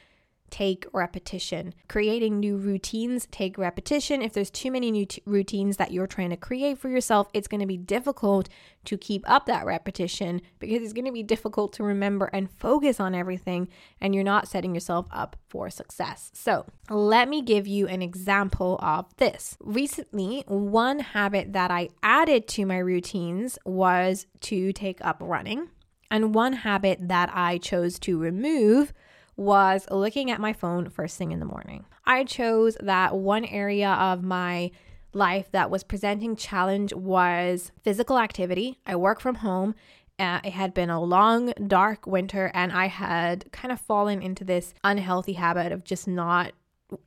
take 0.50 0.86
repetition. 0.92 1.74
Creating 1.88 2.38
new 2.38 2.56
routines 2.56 3.26
take 3.30 3.58
repetition. 3.58 4.22
If 4.22 4.32
there's 4.32 4.50
too 4.50 4.70
many 4.70 4.90
new 4.90 5.06
t- 5.06 5.22
routines 5.26 5.76
that 5.76 5.92
you're 5.92 6.06
trying 6.06 6.30
to 6.30 6.36
create 6.36 6.78
for 6.78 6.88
yourself, 6.88 7.28
it's 7.32 7.48
going 7.48 7.60
to 7.60 7.66
be 7.66 7.76
difficult 7.76 8.48
to 8.84 8.96
keep 8.96 9.28
up 9.28 9.46
that 9.46 9.66
repetition 9.66 10.40
because 10.58 10.82
it's 10.82 10.92
going 10.92 11.06
to 11.06 11.12
be 11.12 11.22
difficult 11.22 11.72
to 11.74 11.82
remember 11.82 12.26
and 12.26 12.50
focus 12.50 13.00
on 13.00 13.14
everything 13.14 13.68
and 14.00 14.14
you're 14.14 14.24
not 14.24 14.48
setting 14.48 14.74
yourself 14.74 15.06
up 15.10 15.36
for 15.48 15.70
success. 15.70 16.30
So, 16.34 16.66
let 16.88 17.28
me 17.28 17.42
give 17.42 17.66
you 17.66 17.88
an 17.88 18.02
example 18.02 18.78
of 18.80 19.06
this. 19.16 19.56
Recently, 19.60 20.44
one 20.46 21.00
habit 21.00 21.52
that 21.52 21.70
I 21.70 21.88
added 22.02 22.46
to 22.48 22.64
my 22.64 22.78
routines 22.78 23.58
was 23.64 24.26
to 24.42 24.72
take 24.72 25.04
up 25.04 25.16
running. 25.20 25.68
And 26.10 26.34
one 26.34 26.52
habit 26.52 27.08
that 27.08 27.30
I 27.34 27.58
chose 27.58 27.98
to 28.00 28.18
remove 28.18 28.92
was 29.36 29.86
looking 29.90 30.30
at 30.30 30.40
my 30.40 30.52
phone 30.52 30.88
first 30.88 31.18
thing 31.18 31.32
in 31.32 31.40
the 31.40 31.46
morning. 31.46 31.84
I 32.04 32.24
chose 32.24 32.76
that 32.80 33.16
one 33.16 33.44
area 33.44 33.90
of 33.90 34.22
my 34.22 34.70
life 35.12 35.50
that 35.52 35.70
was 35.70 35.82
presenting 35.82 36.36
challenge 36.36 36.92
was 36.94 37.72
physical 37.82 38.18
activity. 38.18 38.78
I 38.86 38.96
work 38.96 39.20
from 39.20 39.36
home. 39.36 39.74
Uh, 40.18 40.40
it 40.44 40.52
had 40.52 40.72
been 40.72 40.88
a 40.88 41.02
long, 41.02 41.52
dark 41.66 42.06
winter, 42.06 42.50
and 42.54 42.72
I 42.72 42.86
had 42.86 43.50
kind 43.52 43.70
of 43.70 43.80
fallen 43.80 44.22
into 44.22 44.44
this 44.44 44.72
unhealthy 44.82 45.34
habit 45.34 45.72
of 45.72 45.84
just 45.84 46.08
not 46.08 46.52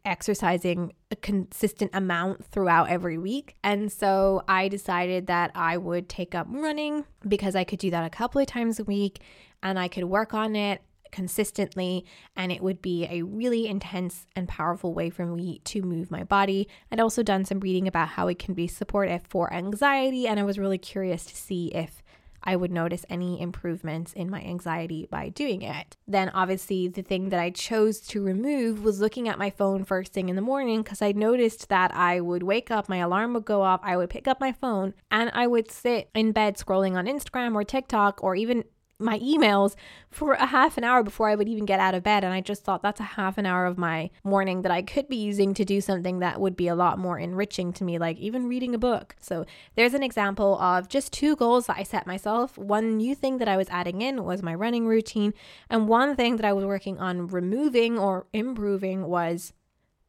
exercising 0.03 0.93
a 1.11 1.15
consistent 1.15 1.91
amount 1.93 2.45
throughout 2.45 2.89
every 2.89 3.17
week. 3.17 3.55
And 3.63 3.91
so 3.91 4.43
I 4.47 4.67
decided 4.67 5.27
that 5.27 5.51
I 5.55 5.77
would 5.77 6.09
take 6.09 6.35
up 6.35 6.47
running 6.49 7.05
because 7.27 7.55
I 7.55 7.63
could 7.63 7.79
do 7.79 7.91
that 7.91 8.05
a 8.05 8.09
couple 8.09 8.41
of 8.41 8.47
times 8.47 8.79
a 8.79 8.83
week 8.83 9.21
and 9.63 9.79
I 9.79 9.87
could 9.87 10.05
work 10.05 10.33
on 10.33 10.55
it 10.55 10.81
consistently 11.11 12.05
and 12.35 12.51
it 12.51 12.61
would 12.61 12.81
be 12.81 13.07
a 13.09 13.23
really 13.23 13.67
intense 13.67 14.27
and 14.35 14.47
powerful 14.47 14.93
way 14.93 15.09
for 15.09 15.25
me 15.25 15.59
to 15.65 15.81
move 15.81 16.11
my 16.11 16.23
body. 16.23 16.67
I'd 16.91 16.99
also 16.99 17.23
done 17.23 17.45
some 17.45 17.59
reading 17.59 17.87
about 17.87 18.09
how 18.09 18.27
it 18.27 18.37
can 18.37 18.53
be 18.53 18.67
supportive 18.67 19.21
for 19.27 19.51
anxiety 19.51 20.27
and 20.27 20.39
I 20.39 20.43
was 20.43 20.59
really 20.59 20.77
curious 20.77 21.25
to 21.25 21.35
see 21.35 21.67
if 21.67 22.03
I 22.43 22.55
would 22.55 22.71
notice 22.71 23.05
any 23.09 23.41
improvements 23.41 24.13
in 24.13 24.29
my 24.29 24.41
anxiety 24.41 25.07
by 25.09 25.29
doing 25.29 25.61
it. 25.61 25.97
Then, 26.07 26.29
obviously, 26.29 26.87
the 26.87 27.01
thing 27.01 27.29
that 27.29 27.39
I 27.39 27.49
chose 27.49 27.99
to 28.01 28.23
remove 28.23 28.83
was 28.83 28.99
looking 28.99 29.27
at 29.27 29.39
my 29.39 29.49
phone 29.49 29.83
first 29.83 30.13
thing 30.13 30.29
in 30.29 30.35
the 30.35 30.41
morning 30.41 30.81
because 30.81 31.01
I 31.01 31.11
noticed 31.11 31.69
that 31.69 31.93
I 31.93 32.21
would 32.21 32.43
wake 32.43 32.71
up, 32.71 32.89
my 32.89 32.97
alarm 32.97 33.33
would 33.33 33.45
go 33.45 33.61
off, 33.61 33.81
I 33.83 33.97
would 33.97 34.09
pick 34.09 34.27
up 34.27 34.39
my 34.39 34.51
phone, 34.51 34.93
and 35.11 35.31
I 35.33 35.47
would 35.47 35.69
sit 35.71 36.09
in 36.13 36.31
bed 36.31 36.57
scrolling 36.57 36.95
on 36.95 37.05
Instagram 37.05 37.55
or 37.55 37.63
TikTok 37.63 38.23
or 38.23 38.35
even 38.35 38.63
my 38.99 39.17
emails 39.19 39.75
for 40.11 40.33
a 40.33 40.45
half 40.45 40.77
an 40.77 40.83
hour 40.83 41.03
before 41.03 41.29
I 41.29 41.35
would 41.35 41.47
even 41.47 41.65
get 41.65 41.79
out 41.79 41.95
of 41.95 42.03
bed. 42.03 42.23
And 42.23 42.33
I 42.33 42.41
just 42.41 42.63
thought 42.63 42.81
that's 42.81 42.99
a 42.99 43.03
half 43.03 43.37
an 43.37 43.45
hour 43.45 43.65
of 43.65 43.77
my 43.77 44.09
morning 44.23 44.61
that 44.63 44.71
I 44.71 44.81
could 44.81 45.07
be 45.07 45.15
using 45.15 45.53
to 45.53 45.63
do 45.63 45.79
something 45.79 46.19
that 46.19 46.41
would 46.41 46.57
be 46.57 46.67
a 46.67 46.75
lot 46.75 46.99
more 46.99 47.17
enriching 47.17 47.71
to 47.73 47.83
me, 47.83 47.97
like 47.97 48.17
even 48.17 48.49
reading 48.49 48.75
a 48.75 48.77
book. 48.77 49.15
So 49.21 49.45
there's 49.75 49.93
an 49.93 50.03
example 50.03 50.59
of 50.59 50.89
just 50.89 51.13
two 51.13 51.35
goals 51.37 51.67
that 51.67 51.77
I 51.77 51.83
set 51.83 52.05
myself. 52.05 52.57
One 52.57 52.97
new 52.97 53.15
thing 53.15 53.37
that 53.37 53.47
I 53.47 53.55
was 53.55 53.69
adding 53.69 54.01
in 54.01 54.25
was 54.25 54.43
my 54.43 54.53
running 54.53 54.85
routine. 54.85 55.33
And 55.69 55.87
one 55.87 56.15
thing 56.15 56.35
that 56.35 56.45
I 56.45 56.53
was 56.53 56.65
working 56.65 56.99
on 56.99 57.27
removing 57.27 57.97
or 57.97 58.27
improving 58.33 59.07
was 59.07 59.53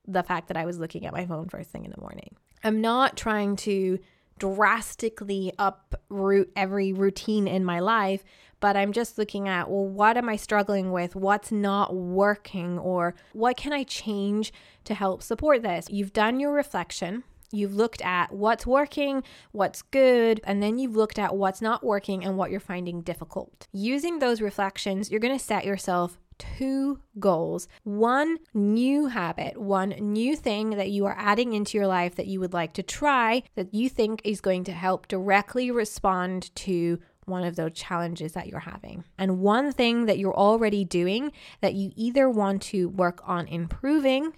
the 0.06 0.24
fact 0.24 0.48
that 0.48 0.56
I 0.56 0.64
was 0.64 0.80
looking 0.80 1.06
at 1.06 1.12
my 1.12 1.26
phone 1.26 1.48
first 1.48 1.70
thing 1.70 1.84
in 1.84 1.92
the 1.92 2.00
morning. 2.00 2.34
I'm 2.64 2.80
not 2.80 3.16
trying 3.16 3.56
to 3.56 4.00
drastically 4.40 5.52
uproot 5.58 6.50
every 6.56 6.92
routine 6.92 7.46
in 7.46 7.64
my 7.64 7.78
life, 7.78 8.24
but 8.60 8.76
I'm 8.76 8.92
just 8.92 9.18
looking 9.18 9.48
at, 9.48 9.68
well, 9.70 9.86
what 9.86 10.16
am 10.16 10.28
I 10.28 10.36
struggling 10.36 10.92
with? 10.92 11.16
What's 11.16 11.50
not 11.50 11.94
working? 11.94 12.78
Or 12.78 13.14
what 13.32 13.56
can 13.56 13.72
I 13.72 13.82
change 13.84 14.52
to 14.84 14.94
help 14.94 15.22
support 15.22 15.62
this? 15.62 15.86
You've 15.90 16.12
done 16.12 16.38
your 16.38 16.52
reflection. 16.52 17.24
You've 17.52 17.74
looked 17.74 18.00
at 18.02 18.32
what's 18.32 18.64
working, 18.64 19.24
what's 19.50 19.82
good, 19.82 20.40
and 20.44 20.62
then 20.62 20.78
you've 20.78 20.94
looked 20.94 21.18
at 21.18 21.34
what's 21.34 21.60
not 21.60 21.82
working 21.82 22.24
and 22.24 22.36
what 22.36 22.52
you're 22.52 22.60
finding 22.60 23.00
difficult. 23.00 23.66
Using 23.72 24.20
those 24.20 24.40
reflections, 24.40 25.10
you're 25.10 25.18
going 25.18 25.36
to 25.36 25.44
set 25.44 25.64
yourself 25.64 26.16
two 26.40 26.98
goals 27.18 27.68
one 27.84 28.38
new 28.54 29.06
habit, 29.06 29.60
one 29.60 29.90
new 29.90 30.34
thing 30.34 30.70
that 30.70 30.90
you 30.90 31.04
are 31.04 31.16
adding 31.18 31.52
into 31.52 31.76
your 31.76 31.86
life 31.86 32.14
that 32.14 32.26
you 32.26 32.40
would 32.40 32.54
like 32.54 32.72
to 32.72 32.82
try 32.82 33.42
that 33.56 33.74
you 33.74 33.88
think 33.88 34.22
is 34.24 34.40
going 34.40 34.64
to 34.64 34.72
help 34.72 35.06
directly 35.06 35.70
respond 35.70 36.54
to 36.54 36.98
one 37.26 37.44
of 37.44 37.56
those 37.56 37.72
challenges 37.72 38.32
that 38.32 38.48
you're 38.48 38.60
having. 38.60 39.04
And 39.18 39.40
one 39.40 39.72
thing 39.72 40.06
that 40.06 40.18
you're 40.18 40.36
already 40.36 40.84
doing 40.84 41.32
that 41.60 41.74
you 41.74 41.92
either 41.96 42.28
want 42.28 42.62
to 42.62 42.88
work 42.88 43.20
on 43.26 43.46
improving 43.46 44.32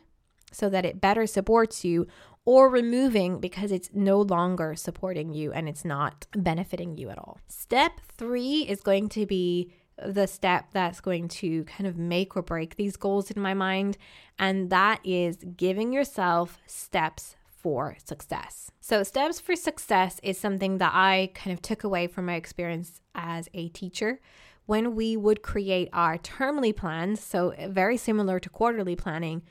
so 0.51 0.69
that 0.69 0.85
it 0.85 1.01
better 1.01 1.27
supports 1.27 1.85
you 1.85 2.07
or 2.45 2.69
removing 2.69 3.41
because 3.41 3.71
it's 3.71 3.91
no 3.95 4.21
longer 4.21 4.75
supporting 4.75 5.33
you 5.33 5.53
and 5.53 5.69
it's 5.69 5.85
not 5.85 6.27
benefiting 6.37 6.97
you 6.97 7.09
at 7.09 7.19
all. 7.19 7.41
Step 7.49 8.01
three 8.17 8.63
is 8.63 8.81
going 8.81 9.09
to 9.11 9.27
be 9.27 9.73
the 10.05 10.27
step 10.27 10.67
that's 10.73 11.01
going 11.01 11.29
to 11.29 11.65
kind 11.65 11.87
of 11.87 11.97
make 11.97 12.37
or 12.37 12.43
break 12.43 12.77
these 12.77 12.97
goals 12.97 13.31
in 13.31 13.41
my 13.41 13.55
mind, 13.55 13.97
and 14.39 14.71
that 14.71 15.01
is 15.05 15.39
giving 15.57 15.93
yourself 15.93 16.59
steps 16.67 17.37
for 17.63 17.97
success. 18.05 18.71
So, 18.81 19.03
steps 19.03 19.41
for 19.41 19.57
success 19.57 20.21
is 20.23 20.39
something 20.39 20.79
that 20.79 20.93
I 20.95 21.31
kind 21.35 21.55
of 21.55 21.63
took 21.63 21.85
away 21.85 22.07
from 22.07 22.27
my 22.27 22.35
experience 22.35 23.01
as 23.15 23.49
a 23.55 23.69
teacher. 23.69 24.21
When 24.67 24.95
we 24.95 25.17
would 25.17 25.43
create 25.43 25.89
our 25.93 26.19
termly 26.19 26.75
plans, 26.75 27.21
so 27.21 27.55
very 27.69 27.97
similar 27.97 28.39
to 28.41 28.49
quarterly 28.49 28.97
planning, 28.97 29.43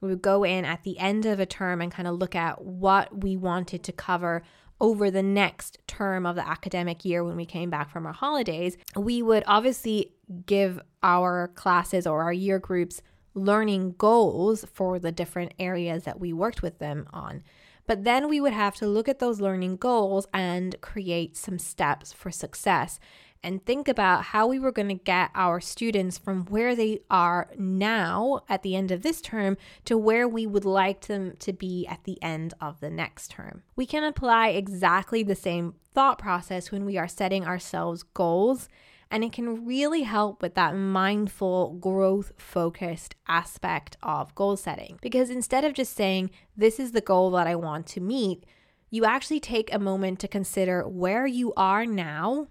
we 0.00 0.08
would 0.08 0.22
go 0.22 0.44
in 0.44 0.64
at 0.64 0.82
the 0.82 0.98
end 0.98 1.26
of 1.26 1.40
a 1.40 1.46
term 1.46 1.80
and 1.80 1.92
kind 1.92 2.08
of 2.08 2.16
look 2.16 2.34
at 2.34 2.64
what 2.64 3.22
we 3.22 3.36
wanted 3.36 3.82
to 3.84 3.92
cover 3.92 4.42
over 4.80 5.10
the 5.10 5.22
next 5.22 5.78
term 5.86 6.24
of 6.24 6.36
the 6.36 6.48
academic 6.48 7.04
year 7.04 7.22
when 7.22 7.36
we 7.36 7.44
came 7.44 7.68
back 7.68 7.90
from 7.90 8.06
our 8.06 8.12
holidays, 8.12 8.78
we 8.96 9.22
would 9.22 9.44
obviously 9.46 10.12
give 10.46 10.80
our 11.02 11.48
classes 11.48 12.06
or 12.06 12.22
our 12.22 12.32
year 12.32 12.58
groups 12.58 13.02
learning 13.34 13.94
goals 13.98 14.64
for 14.72 14.98
the 14.98 15.12
different 15.12 15.54
areas 15.58 16.04
that 16.04 16.20
we 16.20 16.32
worked 16.32 16.62
with 16.62 16.78
them 16.78 17.06
on. 17.12 17.42
But 17.86 18.04
then 18.04 18.28
we 18.28 18.40
would 18.40 18.52
have 18.52 18.76
to 18.76 18.86
look 18.86 19.08
at 19.08 19.18
those 19.18 19.40
learning 19.40 19.76
goals 19.76 20.26
and 20.32 20.80
create 20.80 21.36
some 21.36 21.58
steps 21.58 22.12
for 22.12 22.30
success 22.30 23.00
and 23.42 23.64
think 23.64 23.88
about 23.88 24.24
how 24.26 24.46
we 24.46 24.58
were 24.58 24.72
going 24.72 24.88
to 24.88 24.94
get 24.94 25.30
our 25.34 25.60
students 25.60 26.18
from 26.18 26.44
where 26.46 26.76
they 26.76 27.00
are 27.10 27.48
now 27.56 28.40
at 28.48 28.62
the 28.62 28.76
end 28.76 28.90
of 28.90 29.02
this 29.02 29.20
term 29.20 29.56
to 29.84 29.96
where 29.96 30.28
we 30.28 30.46
would 30.46 30.64
like 30.64 31.06
them 31.06 31.34
to 31.38 31.52
be 31.52 31.86
at 31.86 32.04
the 32.04 32.22
end 32.22 32.52
of 32.60 32.80
the 32.80 32.90
next 32.90 33.30
term. 33.30 33.62
We 33.76 33.86
can 33.86 34.04
apply 34.04 34.48
exactly 34.48 35.22
the 35.22 35.34
same 35.34 35.74
thought 35.94 36.18
process 36.18 36.70
when 36.70 36.84
we 36.84 36.98
are 36.98 37.08
setting 37.08 37.44
ourselves 37.44 38.02
goals. 38.02 38.68
And 39.10 39.24
it 39.24 39.32
can 39.32 39.66
really 39.66 40.02
help 40.02 40.40
with 40.40 40.54
that 40.54 40.76
mindful, 40.76 41.74
growth 41.80 42.32
focused 42.36 43.16
aspect 43.26 43.96
of 44.02 44.34
goal 44.34 44.56
setting. 44.56 44.98
Because 45.02 45.30
instead 45.30 45.64
of 45.64 45.74
just 45.74 45.96
saying, 45.96 46.30
this 46.56 46.78
is 46.78 46.92
the 46.92 47.00
goal 47.00 47.32
that 47.32 47.46
I 47.46 47.56
want 47.56 47.86
to 47.88 48.00
meet, 48.00 48.44
you 48.88 49.04
actually 49.04 49.40
take 49.40 49.72
a 49.72 49.78
moment 49.78 50.20
to 50.20 50.28
consider 50.28 50.86
where 50.86 51.26
you 51.26 51.52
are 51.56 51.86
now 51.86 52.48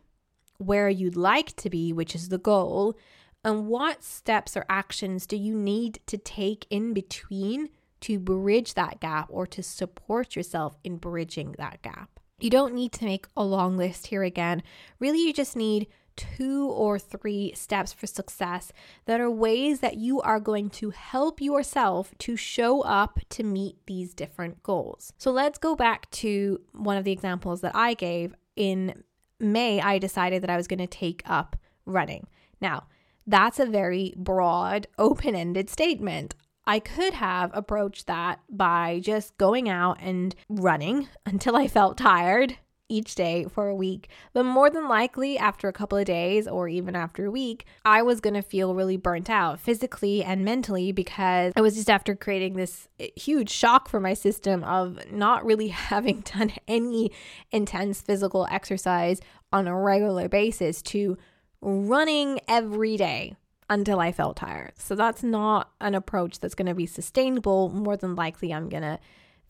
where 0.59 0.89
you'd 0.89 1.15
like 1.15 1.55
to 1.55 1.69
be, 1.69 1.91
which 1.91 2.13
is 2.13 2.29
the 2.29 2.37
goal, 2.37 2.95
and 3.43 3.67
what 3.67 4.03
steps 4.03 4.55
or 4.55 4.65
actions 4.69 5.25
do 5.25 5.37
you 5.37 5.55
need 5.55 5.99
to 6.05 6.17
take 6.17 6.67
in 6.69 6.93
between 6.93 7.69
to 8.01 8.19
bridge 8.19 8.73
that 8.73 8.99
gap 8.99 9.27
or 9.29 9.47
to 9.47 9.63
support 9.63 10.35
yourself 10.35 10.77
in 10.83 10.97
bridging 10.97 11.55
that 11.57 11.81
gap. 11.81 12.19
You 12.39 12.49
don't 12.49 12.73
need 12.73 12.91
to 12.93 13.05
make 13.05 13.27
a 13.35 13.43
long 13.43 13.77
list 13.77 14.07
here 14.07 14.23
again. 14.23 14.63
Really, 14.99 15.25
you 15.25 15.33
just 15.33 15.55
need 15.55 15.87
two 16.19 16.69
or 16.69 16.99
three 16.99 17.53
steps 17.55 17.93
for 17.93 18.05
success 18.07 18.73
that 19.05 19.21
are 19.21 19.31
ways 19.31 19.79
that 19.79 19.97
you 19.97 20.19
are 20.21 20.39
going 20.39 20.69
to 20.69 20.89
help 20.89 21.39
yourself 21.39 22.13
to 22.19 22.35
show 22.35 22.81
up 22.81 23.19
to 23.29 23.43
meet 23.43 23.77
these 23.87 24.13
different 24.13 24.61
goals. 24.61 25.13
So 25.17 25.31
let's 25.31 25.57
go 25.57 25.75
back 25.75 26.11
to 26.11 26.59
one 26.73 26.97
of 26.97 27.05
the 27.05 27.11
examples 27.11 27.61
that 27.61 27.75
I 27.75 27.93
gave 27.93 28.35
in 28.55 29.03
May, 29.39 29.79
I 29.79 29.99
decided 29.99 30.43
that 30.43 30.49
I 30.49 30.57
was 30.57 30.67
going 30.67 30.79
to 30.79 30.87
take 30.87 31.23
up 31.25 31.55
running. 31.85 32.27
Now, 32.59 32.87
that's 33.25 33.59
a 33.59 33.65
very 33.65 34.13
broad, 34.17 34.87
open 34.97 35.35
ended 35.35 35.69
statement. 35.69 36.35
I 36.67 36.79
could 36.79 37.13
have 37.13 37.51
approached 37.53 38.07
that 38.07 38.41
by 38.49 38.99
just 39.01 39.37
going 39.37 39.69
out 39.69 39.97
and 40.01 40.35
running 40.49 41.07
until 41.25 41.55
I 41.55 41.67
felt 41.67 41.97
tired, 41.97 42.57
each 42.89 43.15
day 43.15 43.45
for 43.49 43.67
a 43.67 43.75
week. 43.75 44.09
But 44.33 44.43
more 44.43 44.69
than 44.69 44.87
likely, 44.89 45.37
after 45.37 45.67
a 45.67 45.73
couple 45.73 45.97
of 45.97 46.05
days 46.05 46.47
or 46.47 46.67
even 46.67 46.95
after 46.95 47.25
a 47.25 47.31
week, 47.31 47.65
I 47.85 48.01
was 48.01 48.19
going 48.19 48.33
to 48.33 48.41
feel 48.41 48.75
really 48.75 48.97
burnt 48.97 49.29
out 49.29 49.59
physically 49.59 50.23
and 50.23 50.43
mentally 50.43 50.91
because 50.91 51.53
I 51.55 51.61
was 51.61 51.75
just 51.75 51.89
after 51.89 52.15
creating 52.15 52.55
this 52.55 52.89
eh, 52.99 53.09
huge 53.15 53.49
shock 53.49 53.87
for 53.87 53.99
my 53.99 54.13
system 54.13 54.63
of 54.63 54.99
not 55.11 55.45
really 55.45 55.67
having 55.89 56.21
done 56.21 56.51
any 56.67 57.11
intense 57.51 58.01
physical 58.01 58.47
exercise 58.51 59.21
on 59.53 59.67
a 59.67 59.75
regular 59.75 60.27
basis 60.27 60.81
to 60.81 61.17
running 61.61 62.39
every 62.47 62.97
day 62.97 63.35
until 63.69 63.99
I 63.99 64.11
felt 64.11 64.37
tired. 64.37 64.73
So 64.77 64.95
that's 64.95 65.23
not 65.23 65.71
an 65.79 65.93
approach 65.93 66.39
that's 66.39 66.55
going 66.55 66.67
to 66.67 66.73
be 66.73 66.87
sustainable. 66.87 67.69
More 67.69 67.95
than 67.95 68.15
likely, 68.15 68.53
I'm 68.53 68.67
going 68.67 68.83
to 68.83 68.99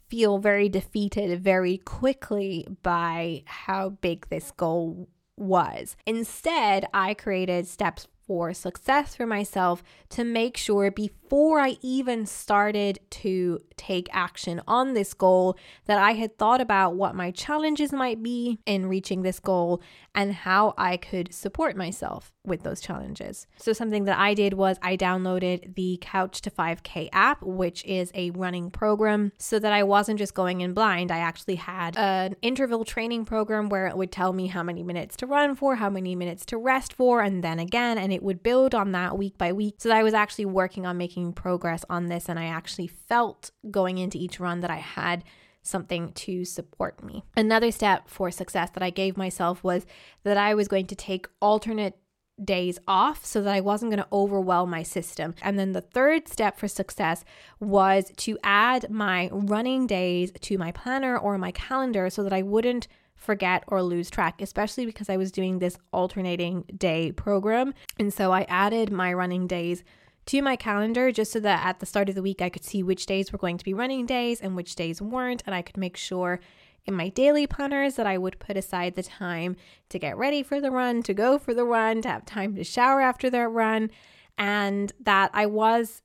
feel 0.10 0.40
very 0.40 0.70
defeated 0.70 1.42
very 1.42 1.78
quickly 1.78 2.68
by 2.82 3.44
how 3.46 3.90
big 3.90 4.28
this 4.30 4.52
goal 4.52 5.08
was. 5.38 5.96
Instead, 6.06 6.86
I 6.94 7.14
created 7.14 7.68
steps 7.68 8.08
for 8.28 8.54
success 8.54 9.16
for 9.16 9.26
myself 9.26 9.84
to 10.10 10.24
make 10.24 10.58
sure 10.58 10.92
before 10.92 11.19
I 11.32 11.78
even 11.82 12.26
started 12.26 13.00
to 13.12 13.60
take 13.78 14.10
action 14.12 14.62
on 14.68 14.94
this 14.94 15.14
goal 15.14 15.58
that 15.86 16.00
I 16.00 16.14
had 16.14 16.38
thought 16.38 16.62
about 16.62 16.96
what 16.96 17.16
my 17.16 17.32
challenges 17.32 17.92
might 17.92 18.22
be 18.22 18.60
in 18.66 18.88
reaching 18.88 19.22
this 19.22 19.40
goal 19.40 19.82
and 20.16 20.34
how 20.34 20.74
I 20.78 20.98
could 20.98 21.34
support 21.34 21.78
myself 21.78 22.32
with 22.44 22.64
those 22.64 22.82
challenges. 22.82 23.48
So, 23.58 23.74
something 23.74 24.06
that 24.06 24.18
I 24.18 24.34
did 24.34 24.54
was 24.54 24.78
I 24.82 24.98
downloaded 24.98 25.76
the 25.76 25.98
Couch 26.02 26.42
to 26.42 26.52
5K 26.52 27.10
app, 27.14 27.42
which 27.42 27.86
is 27.86 28.12
a 28.16 28.32
running 28.32 28.72
program, 28.72 29.32
so 29.38 29.60
that 29.60 29.72
I 29.72 29.84
wasn't 29.84 30.20
just 30.20 30.34
going 30.34 30.62
in 30.62 30.74
blind. 30.74 31.12
I 31.12 31.20
actually 31.20 31.56
had 31.56 31.96
an 31.98 32.36
interval 32.42 32.84
training 32.84 33.26
program 33.26 33.70
where 33.70 33.88
it 33.88 33.96
would 33.96 34.12
tell 34.12 34.34
me 34.34 34.48
how 34.48 34.64
many 34.64 34.84
minutes 34.84 35.16
to 35.18 35.28
run 35.28 35.56
for, 35.56 35.76
how 35.76 35.90
many 35.90 36.16
minutes 36.16 36.46
to 36.48 36.58
rest 36.58 36.94
for, 36.94 37.22
and 37.22 37.44
then 37.44 37.60
again, 37.60 37.98
and 37.98 38.12
it 38.12 38.24
would 38.24 38.42
build 38.42 38.74
on 38.74 38.92
that 38.94 39.18
week 39.18 39.38
by 39.38 39.54
week. 39.54 39.76
So, 39.78 39.90
that 39.90 39.98
I 39.98 40.04
was 40.04 40.14
actually 40.14 40.46
working 40.46 40.86
on 40.86 40.98
making 40.98 41.19
progress 41.34 41.86
on 41.90 42.08
this, 42.08 42.30
and 42.30 42.40
I 42.40 42.46
actually 42.46 42.88
felt 42.88 43.52
going 43.70 43.98
into 43.98 44.18
each 44.18 44.40
run 44.40 44.62
that 44.62 44.72
I 44.72 44.78
had 44.78 45.24
something 45.62 46.12
to 46.14 46.46
support 46.46 47.04
me. 47.04 47.24
Another 47.36 47.72
step 47.72 48.10
for 48.10 48.32
success 48.32 48.70
that 48.72 48.84
I 48.84 48.90
gave 48.90 49.18
myself 49.18 49.64
was 49.64 49.86
that 50.24 50.38
I 50.38 50.54
was 50.54 50.68
going 50.68 50.88
to 50.88 50.96
take 50.96 51.28
alternate 51.42 51.98
days 52.44 52.80
off 52.88 53.26
so 53.26 53.42
that 53.42 53.54
I 53.54 53.60
wasn't 53.60 53.92
going 53.92 54.04
to 54.04 54.08
overwhelm 54.14 54.70
my 54.70 54.84
system. 54.84 55.36
And 55.42 55.60
then 55.60 55.74
the 55.74 55.82
third 55.82 56.28
step 56.28 56.58
for 56.58 56.68
success 56.68 57.26
was 57.60 58.12
to 58.18 58.38
add 58.44 58.90
my 58.90 59.30
running 59.32 59.88
days 59.88 60.32
to 60.42 60.58
my 60.58 60.72
planner 60.72 61.18
or 61.18 61.38
my 61.38 61.52
calendar 61.52 62.10
so 62.10 62.24
that 62.24 62.34
I 62.34 62.42
wouldn't 62.42 62.88
forget 63.16 63.64
or 63.68 63.84
lose 63.84 64.10
track, 64.10 64.42
especially 64.42 64.86
because 64.86 65.10
I 65.10 65.18
was 65.18 65.32
doing 65.32 65.60
this 65.60 65.78
alternating 65.92 66.64
day 66.78 67.12
program. 67.12 67.74
And 68.00 68.14
so 68.14 68.32
I 68.32 68.44
added 68.44 68.92
my 68.92 69.14
running 69.14 69.46
days 69.46 69.84
to 70.30 70.44
my 70.44 70.56
calendar 70.56 71.12
just 71.12 71.32
so 71.32 71.40
that 71.40 71.66
at 71.66 71.80
the 71.80 71.88
start 71.88 72.08
of 72.08 72.14
the 72.14 72.22
week 72.22 72.40
I 72.40 72.50
could 72.50 72.64
see 72.64 72.84
which 72.84 73.08
days 73.08 73.32
were 73.32 73.40
going 73.40 73.58
to 73.58 73.66
be 73.66 73.74
running 73.74 74.06
days 74.06 74.40
and 74.40 74.56
which 74.56 74.76
days 74.76 75.02
weren't. 75.02 75.42
And 75.48 75.56
I 75.56 75.64
could 75.64 75.76
make 75.76 75.98
sure 75.98 76.40
in 76.86 76.94
my 76.94 77.10
daily 77.10 77.48
planners 77.48 77.96
that 77.96 78.06
I 78.06 78.20
would 78.20 78.38
put 78.38 78.56
aside 78.56 78.94
the 78.94 79.02
time 79.02 79.56
to 79.90 79.98
get 79.98 80.16
ready 80.18 80.44
for 80.44 80.62
the 80.62 80.70
run, 80.70 81.02
to 81.04 81.16
go 81.16 81.40
for 81.40 81.56
the 81.56 81.66
run, 81.66 82.04
to 82.04 82.10
have 82.10 82.26
time 82.26 82.56
to 82.58 82.64
shower 82.64 83.02
after 83.02 83.32
that 83.32 83.48
run, 83.50 83.90
and 84.38 84.94
that 85.00 85.32
I 85.34 85.48
was 85.48 86.04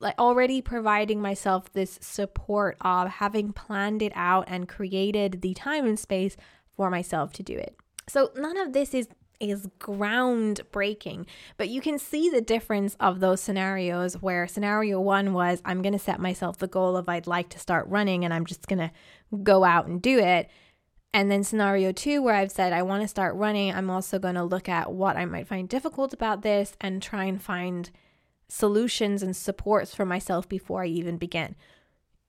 like 0.00 0.18
already 0.18 0.62
providing 0.62 1.20
myself 1.20 1.70
this 1.70 1.98
support 2.00 2.78
of 2.80 3.08
having 3.10 3.52
planned 3.52 4.00
it 4.00 4.12
out 4.14 4.44
and 4.48 4.68
created 4.68 5.42
the 5.42 5.52
time 5.52 5.84
and 5.84 5.98
space 5.98 6.34
for 6.76 6.88
myself 6.88 7.34
to 7.34 7.42
do 7.42 7.58
it. 7.58 7.76
So 8.08 8.30
none 8.36 8.56
of 8.56 8.72
this 8.72 8.94
is 8.94 9.08
is 9.40 9.66
groundbreaking. 9.78 11.26
But 11.56 11.68
you 11.68 11.80
can 11.80 11.98
see 11.98 12.30
the 12.30 12.40
difference 12.40 12.96
of 13.00 13.20
those 13.20 13.40
scenarios 13.40 14.20
where 14.22 14.46
scenario 14.46 15.00
one 15.00 15.32
was 15.32 15.60
I'm 15.64 15.82
going 15.82 15.92
to 15.92 15.98
set 15.98 16.20
myself 16.20 16.58
the 16.58 16.66
goal 16.66 16.96
of 16.96 17.08
I'd 17.08 17.26
like 17.26 17.48
to 17.50 17.58
start 17.58 17.86
running 17.88 18.24
and 18.24 18.32
I'm 18.32 18.46
just 18.46 18.66
going 18.66 18.78
to 18.78 18.90
go 19.42 19.64
out 19.64 19.86
and 19.86 20.00
do 20.00 20.18
it. 20.18 20.48
And 21.12 21.30
then 21.30 21.44
scenario 21.44 21.92
two, 21.92 22.22
where 22.22 22.34
I've 22.34 22.52
said 22.52 22.72
I 22.72 22.82
want 22.82 23.02
to 23.02 23.08
start 23.08 23.34
running, 23.36 23.72
I'm 23.72 23.90
also 23.90 24.18
going 24.18 24.34
to 24.34 24.44
look 24.44 24.68
at 24.68 24.92
what 24.92 25.16
I 25.16 25.24
might 25.24 25.48
find 25.48 25.68
difficult 25.68 26.12
about 26.12 26.42
this 26.42 26.76
and 26.80 27.02
try 27.02 27.24
and 27.24 27.40
find 27.40 27.90
solutions 28.48 29.22
and 29.22 29.34
supports 29.34 29.94
for 29.94 30.04
myself 30.04 30.48
before 30.48 30.82
I 30.82 30.88
even 30.88 31.16
begin. 31.16 31.56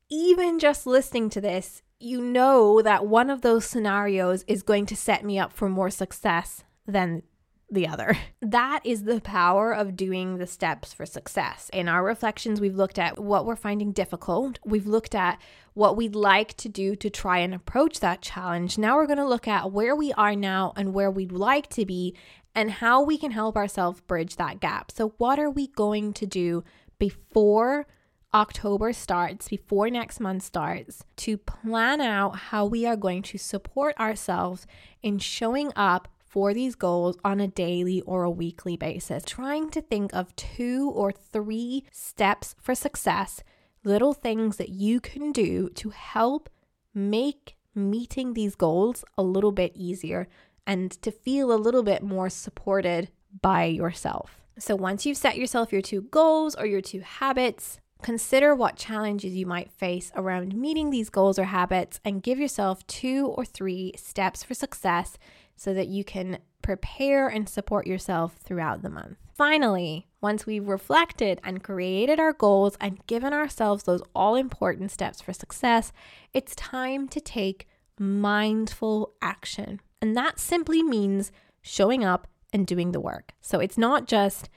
Even 0.10 0.58
just 0.58 0.88
listening 0.88 1.29
to 1.31 1.41
this, 1.41 1.81
you 1.99 2.21
know 2.21 2.81
that 2.81 3.05
one 3.05 3.29
of 3.29 3.41
those 3.41 3.65
scenarios 3.65 4.43
is 4.47 4.63
going 4.63 4.86
to 4.86 4.95
set 4.95 5.25
me 5.25 5.38
up 5.38 5.51
for 5.51 5.67
more 5.67 5.89
success 5.89 6.63
than 6.88 7.23
the 7.69 7.88
other. 7.88 8.17
That 8.39 8.80
is 8.86 9.04
the 9.04 9.19
power 9.19 9.73
of 9.73 9.97
doing 9.97 10.38
the 10.38 10.47
steps 10.47 10.93
for 10.93 11.06
success. 11.06 11.69
In 11.73 11.89
our 11.89 12.02
reflections, 12.02 12.62
we've 12.62 12.78
looked 12.78 12.97
at 12.97 13.21
what 13.21 13.45
we're 13.45 13.58
finding 13.58 13.91
difficult. 13.91 14.58
We've 14.63 14.88
looked 14.88 15.13
at 15.13 15.41
what 15.73 15.97
we'd 15.97 16.15
like 16.15 16.56
to 16.58 16.69
do 16.69 16.95
to 16.95 17.10
try 17.10 17.39
and 17.39 17.54
approach 17.54 18.00
that 18.00 18.21
challenge. 18.21 18.78
Now 18.78 18.95
we're 18.95 19.06
going 19.06 19.17
to 19.17 19.28
look 19.28 19.50
at 19.50 19.73
where 19.73 19.95
we 19.95 20.13
are 20.13 20.36
now 20.36 20.71
and 20.78 20.93
where 20.93 21.12
we'd 21.12 21.34
like 21.34 21.67
to 21.71 21.86
be 21.86 22.15
and 22.56 22.71
how 22.71 23.04
we 23.04 23.17
can 23.17 23.32
help 23.32 23.58
ourselves 23.58 24.00
bridge 24.02 24.38
that 24.38 24.62
gap. 24.62 24.91
So, 24.91 25.13
what 25.17 25.39
are 25.39 25.50
we 25.50 25.67
going 25.67 26.13
to 26.13 26.26
do 26.26 26.63
before 26.97 27.86
October 28.34 28.93
starts, 28.93 29.50
before 29.50 29.89
next 29.89 30.19
month 30.19 30.43
starts, 30.43 31.04
to 31.17 31.38
plan 31.38 32.02
out 32.02 32.36
how 32.38 32.65
we 32.65 32.86
are 32.86 32.95
going 32.95 33.23
to 33.23 33.38
support 33.38 34.00
ourselves 34.00 34.65
in 35.04 35.19
showing 35.19 35.71
up 35.76 36.08
for 36.27 36.53
these 36.53 36.75
goals 36.75 37.17
on 37.23 37.39
a 37.39 37.47
daily 37.47 38.01
or 38.01 38.23
a 38.23 38.29
weekly 38.29 38.77
basis. 38.77 39.23
Trying 39.25 39.69
to 39.71 39.81
think 39.81 40.13
of 40.13 40.35
two 40.35 40.91
or 40.93 41.11
three 41.11 41.85
steps 41.91 42.55
for 42.59 42.75
success, 42.75 43.43
little 43.83 44.13
things 44.13 44.57
that 44.57 44.69
you 44.69 44.99
can 44.99 45.31
do 45.31 45.69
to 45.69 45.89
help 45.89 46.49
make 46.93 47.55
meeting 47.73 48.33
these 48.33 48.55
goals 48.55 49.05
a 49.17 49.23
little 49.23 49.51
bit 49.51 49.71
easier 49.75 50.27
and 50.65 50.91
to 51.01 51.11
feel 51.11 51.53
a 51.53 51.55
little 51.55 51.83
bit 51.83 52.03
more 52.03 52.29
supported 52.29 53.09
by 53.41 53.65
yourself. 53.65 54.41
So, 54.59 54.75
once 54.75 55.05
you've 55.05 55.17
set 55.17 55.37
yourself 55.37 55.71
your 55.71 55.81
two 55.81 56.01
goals 56.01 56.55
or 56.55 56.65
your 56.65 56.81
two 56.81 57.01
habits, 57.01 57.79
consider 58.01 58.53
what 58.53 58.75
challenges 58.75 59.35
you 59.35 59.45
might 59.45 59.71
face 59.71 60.11
around 60.15 60.55
meeting 60.55 60.89
these 60.89 61.09
goals 61.09 61.39
or 61.39 61.45
habits 61.45 61.99
and 62.03 62.23
give 62.23 62.39
yourself 62.39 62.85
two 62.87 63.27
or 63.27 63.45
three 63.45 63.93
steps 63.95 64.43
for 64.43 64.53
success 64.53 65.17
so 65.57 65.73
that 65.73 65.87
you 65.87 66.05
can 66.05 66.37
prepare 66.61 67.27
and 67.27 67.49
support 67.49 67.85
yourself 67.87 68.37
throughout 68.37 68.81
the 68.81 68.89
month. 68.89 69.17
Finally, 69.33 70.07
once 70.21 70.45
we've 70.45 70.67
reflected 70.67 71.39
and 71.43 71.63
created 71.63 72.19
our 72.19 72.33
goals 72.33 72.77
and 72.79 73.05
given 73.07 73.33
ourselves 73.33 73.83
those 73.83 74.01
all 74.15 74.35
important 74.35 74.91
steps 74.91 75.21
for 75.21 75.33
success, 75.33 75.91
it's 76.33 76.55
time 76.55 77.07
to 77.07 77.19
take 77.19 77.67
mindful 77.99 79.13
action. 79.21 79.79
And 80.01 80.15
that 80.15 80.39
simply 80.39 80.81
means 80.83 81.31
showing 81.61 82.03
up 82.03 82.27
and 82.53 82.65
doing 82.65 82.91
the 82.91 82.99
work. 82.99 83.33
So 83.41 83.59
it's 83.59 83.77
not 83.77 84.07
just 84.07 84.49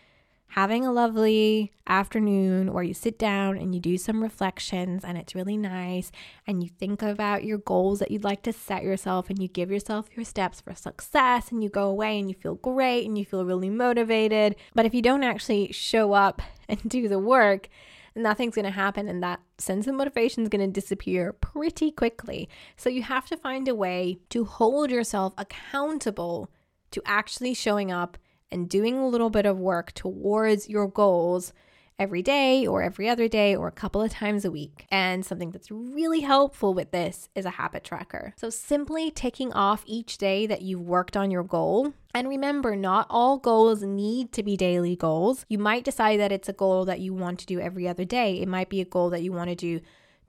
having 0.50 0.84
a 0.84 0.92
lovely 0.92 1.70
afternoon 1.86 2.72
where 2.72 2.82
you 2.82 2.92
sit 2.92 3.16
down 3.16 3.56
and 3.56 3.72
you 3.72 3.80
do 3.80 3.96
some 3.96 4.20
reflections 4.20 5.04
and 5.04 5.16
it's 5.16 5.34
really 5.34 5.56
nice 5.56 6.10
and 6.44 6.60
you 6.60 6.68
think 6.68 7.02
about 7.02 7.44
your 7.44 7.58
goals 7.58 8.00
that 8.00 8.10
you'd 8.10 8.24
like 8.24 8.42
to 8.42 8.52
set 8.52 8.82
yourself 8.82 9.30
and 9.30 9.40
you 9.40 9.46
give 9.46 9.70
yourself 9.70 10.08
your 10.16 10.24
steps 10.24 10.60
for 10.60 10.74
success 10.74 11.52
and 11.52 11.62
you 11.62 11.68
go 11.68 11.86
away 11.86 12.18
and 12.18 12.28
you 12.28 12.34
feel 12.34 12.56
great 12.56 13.06
and 13.06 13.16
you 13.16 13.24
feel 13.24 13.44
really 13.44 13.70
motivated. 13.70 14.56
But 14.74 14.86
if 14.86 14.92
you 14.92 15.02
don't 15.02 15.22
actually 15.22 15.70
show 15.70 16.14
up 16.14 16.42
and 16.68 16.80
do 16.88 17.06
the 17.06 17.20
work, 17.20 17.68
nothing's 18.16 18.56
going 18.56 18.64
to 18.64 18.72
happen 18.72 19.06
and 19.06 19.22
that 19.22 19.40
sense 19.58 19.86
of 19.86 19.94
motivation 19.94 20.42
is 20.42 20.48
going 20.48 20.66
to 20.66 20.80
disappear 20.80 21.32
pretty 21.32 21.92
quickly. 21.92 22.48
So 22.76 22.90
you 22.90 23.04
have 23.04 23.26
to 23.26 23.36
find 23.36 23.68
a 23.68 23.74
way 23.74 24.18
to 24.30 24.44
hold 24.44 24.90
yourself 24.90 25.32
accountable 25.38 26.50
to 26.90 27.00
actually 27.06 27.54
showing 27.54 27.92
up 27.92 28.18
and 28.52 28.68
doing 28.68 28.96
a 28.96 29.08
little 29.08 29.30
bit 29.30 29.46
of 29.46 29.58
work 29.58 29.92
towards 29.92 30.68
your 30.68 30.88
goals 30.88 31.52
every 32.00 32.22
day 32.22 32.66
or 32.66 32.82
every 32.82 33.08
other 33.10 33.28
day 33.28 33.54
or 33.54 33.68
a 33.68 33.72
couple 33.72 34.00
of 34.00 34.10
times 34.10 34.44
a 34.44 34.50
week. 34.50 34.86
And 34.90 35.24
something 35.24 35.50
that's 35.50 35.70
really 35.70 36.20
helpful 36.20 36.72
with 36.72 36.90
this 36.92 37.28
is 37.34 37.44
a 37.44 37.50
habit 37.50 37.84
tracker. 37.84 38.32
So 38.36 38.48
simply 38.48 39.10
ticking 39.10 39.52
off 39.52 39.84
each 39.86 40.16
day 40.16 40.46
that 40.46 40.62
you've 40.62 40.80
worked 40.80 41.16
on 41.16 41.30
your 41.30 41.44
goal. 41.44 41.92
And 42.14 42.26
remember, 42.26 42.74
not 42.74 43.06
all 43.10 43.36
goals 43.36 43.82
need 43.82 44.32
to 44.32 44.42
be 44.42 44.56
daily 44.56 44.96
goals. 44.96 45.44
You 45.48 45.58
might 45.58 45.84
decide 45.84 46.18
that 46.20 46.32
it's 46.32 46.48
a 46.48 46.54
goal 46.54 46.86
that 46.86 47.00
you 47.00 47.12
want 47.12 47.38
to 47.40 47.46
do 47.46 47.60
every 47.60 47.86
other 47.86 48.06
day. 48.06 48.40
It 48.40 48.48
might 48.48 48.70
be 48.70 48.80
a 48.80 48.86
goal 48.86 49.10
that 49.10 49.22
you 49.22 49.32
want 49.32 49.50
to 49.50 49.54
do 49.54 49.80